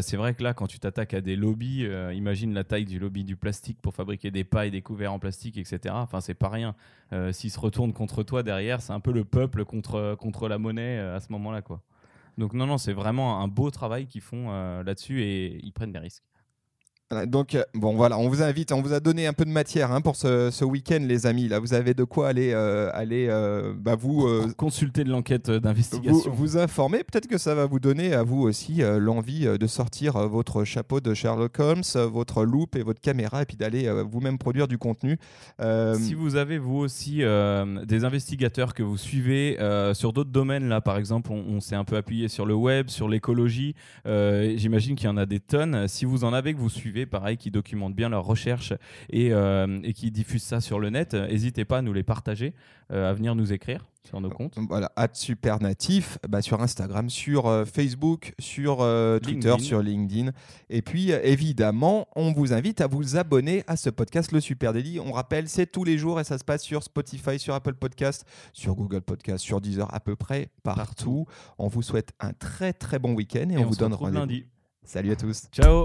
C'est 0.00 0.16
vrai 0.16 0.32
que 0.34 0.42
là, 0.42 0.54
quand 0.54 0.66
tu 0.66 0.78
t'attaques 0.80 1.12
à 1.12 1.20
des 1.20 1.36
lobbies, 1.36 1.86
imagine 2.14 2.54
la 2.54 2.64
taille 2.64 2.86
du 2.86 2.98
lobby 2.98 3.22
du 3.22 3.36
plastique 3.36 3.78
pour 3.82 3.94
fabriquer 3.94 4.30
des 4.30 4.44
pailles, 4.44 4.70
des 4.70 4.80
couverts 4.82 5.12
en 5.12 5.18
plastique, 5.18 5.58
etc. 5.58 5.94
Enfin, 5.98 6.20
c'est 6.22 6.32
pas 6.34 6.48
rien. 6.48 6.74
S'ils 7.32 7.50
se 7.50 7.60
retournent 7.60 7.92
contre 7.92 8.22
toi 8.22 8.42
derrière, 8.42 8.80
c'est 8.80 8.94
un 8.94 9.00
peu 9.00 9.12
le 9.12 9.24
peuple 9.24 9.64
contre, 9.66 10.16
contre 10.18 10.48
la 10.48 10.56
monnaie 10.58 10.98
à 10.98 11.20
ce 11.20 11.30
moment-là, 11.32 11.60
quoi. 11.60 11.82
Donc 12.38 12.52
non, 12.54 12.66
non, 12.66 12.78
c'est 12.78 12.92
vraiment 12.92 13.42
un 13.42 13.48
beau 13.48 13.70
travail 13.70 14.06
qu'ils 14.06 14.20
font 14.20 14.46
euh, 14.50 14.84
là-dessus 14.84 15.22
et 15.22 15.58
ils 15.64 15.72
prennent 15.72 15.92
des 15.92 15.98
risques. 15.98 16.22
Donc, 17.26 17.54
euh, 17.54 17.62
bon, 17.72 17.94
voilà, 17.96 18.18
on 18.18 18.28
vous 18.28 18.42
invite, 18.42 18.70
on 18.70 18.82
vous 18.82 18.92
a 18.92 19.00
donné 19.00 19.26
un 19.26 19.32
peu 19.32 19.46
de 19.46 19.50
matière 19.50 19.92
hein, 19.92 20.02
pour 20.02 20.14
ce, 20.14 20.50
ce 20.50 20.62
week-end, 20.62 20.98
les 21.00 21.24
amis. 21.26 21.48
Là, 21.48 21.58
vous 21.58 21.72
avez 21.72 21.94
de 21.94 22.04
quoi 22.04 22.28
aller, 22.28 22.52
euh, 22.52 22.90
aller 22.92 23.28
euh, 23.30 23.72
bah, 23.74 23.94
vous, 23.94 24.26
euh, 24.26 24.52
Consulter 24.58 25.04
de 25.04 25.10
l'enquête 25.10 25.50
d'investigation. 25.50 26.30
vous 26.30 26.58
informer. 26.58 26.98
Peut-être 26.98 27.26
que 27.26 27.38
ça 27.38 27.54
va 27.54 27.64
vous 27.64 27.80
donner 27.80 28.12
à 28.12 28.22
vous 28.22 28.42
aussi 28.42 28.82
l'envie 28.82 29.46
de 29.46 29.66
sortir 29.66 30.18
votre 30.28 30.64
chapeau 30.64 31.00
de 31.00 31.14
Sherlock 31.14 31.58
Holmes, 31.58 31.82
votre 31.94 32.44
loupe 32.44 32.76
et 32.76 32.82
votre 32.82 33.00
caméra, 33.00 33.40
et 33.40 33.46
puis 33.46 33.56
d'aller 33.56 33.90
vous-même 34.02 34.36
produire 34.36 34.68
du 34.68 34.76
contenu. 34.76 35.16
Si 35.94 36.12
vous 36.12 36.36
avez 36.36 36.58
vous 36.58 36.76
aussi 36.76 37.18
des 37.20 38.04
investigateurs 38.04 38.74
que 38.74 38.82
vous 38.82 38.98
suivez 38.98 39.56
sur 39.94 40.12
d'autres 40.12 40.30
domaines, 40.30 40.68
là 40.68 40.82
par 40.82 40.98
exemple, 40.98 41.32
on, 41.32 41.42
on 41.48 41.60
s'est 41.60 41.76
un 41.76 41.84
peu 41.84 41.96
appuyé 41.96 42.28
sur 42.28 42.44
le 42.44 42.54
web, 42.54 42.88
sur 42.88 43.08
l'écologie. 43.08 43.74
J'imagine 44.04 44.94
qu'il 44.94 45.06
y 45.06 45.10
en 45.10 45.16
a 45.16 45.24
des 45.26 45.40
tonnes. 45.40 45.88
Si 45.88 46.04
vous 46.04 46.24
en 46.24 46.34
avez 46.34 46.52
que 46.52 46.58
vous 46.58 46.68
suivez, 46.68 46.97
pareil, 47.06 47.36
qui 47.36 47.50
documentent 47.50 47.94
bien 47.94 48.08
leurs 48.08 48.24
recherches 48.24 48.72
et, 49.10 49.32
euh, 49.32 49.78
et 49.82 49.92
qui 49.92 50.10
diffusent 50.10 50.42
ça 50.42 50.60
sur 50.60 50.78
le 50.80 50.90
net, 50.90 51.14
n'hésitez 51.14 51.64
pas 51.64 51.78
à 51.78 51.82
nous 51.82 51.92
les 51.92 52.02
partager, 52.02 52.54
euh, 52.92 53.10
à 53.10 53.12
venir 53.12 53.34
nous 53.34 53.52
écrire 53.52 53.86
sur 54.04 54.20
nos 54.22 54.30
comptes. 54.30 54.54
Voilà, 54.68 54.90
at 54.96 55.08
supernatif, 55.12 56.18
bah, 56.26 56.40
sur 56.40 56.62
Instagram, 56.62 57.10
sur 57.10 57.46
euh, 57.46 57.66
Facebook, 57.66 58.32
sur 58.38 58.78
euh, 58.80 59.18
Twitter, 59.18 59.48
LinkedIn. 59.48 59.58
sur 59.66 59.82
LinkedIn. 59.82 60.30
Et 60.70 60.80
puis, 60.80 61.12
euh, 61.12 61.20
évidemment, 61.22 62.08
on 62.16 62.32
vous 62.32 62.54
invite 62.54 62.80
à 62.80 62.86
vous 62.86 63.16
abonner 63.16 63.64
à 63.66 63.76
ce 63.76 63.90
podcast, 63.90 64.32
Le 64.32 64.40
Super 64.40 64.72
Daily. 64.72 64.98
On 64.98 65.12
rappelle, 65.12 65.48
c'est 65.48 65.66
tous 65.66 65.84
les 65.84 65.98
jours 65.98 66.20
et 66.20 66.24
ça 66.24 66.38
se 66.38 66.44
passe 66.44 66.62
sur 66.62 66.82
Spotify, 66.82 67.38
sur 67.38 67.54
Apple 67.54 67.74
Podcast, 67.74 68.24
sur 68.54 68.74
Google 68.76 69.02
Podcast, 69.02 69.44
sur 69.44 69.60
Deezer, 69.60 69.92
à 69.92 70.00
peu 70.00 70.16
près 70.16 70.48
partout. 70.62 71.26
On 71.58 71.68
vous 71.68 71.82
souhaite 71.82 72.12
un 72.20 72.32
très 72.32 72.72
très 72.72 72.98
bon 72.98 73.12
week-end 73.12 73.50
et, 73.50 73.54
Et 73.54 73.58
on, 73.58 73.62
on 73.62 73.66
vous 73.66 73.74
se 73.74 73.78
donne 73.78 73.92
rendez-vous. 73.92 74.18
lundi. 74.20 74.46
Salut 74.84 75.12
à 75.12 75.16
tous. 75.16 75.48
Ciao 75.52 75.84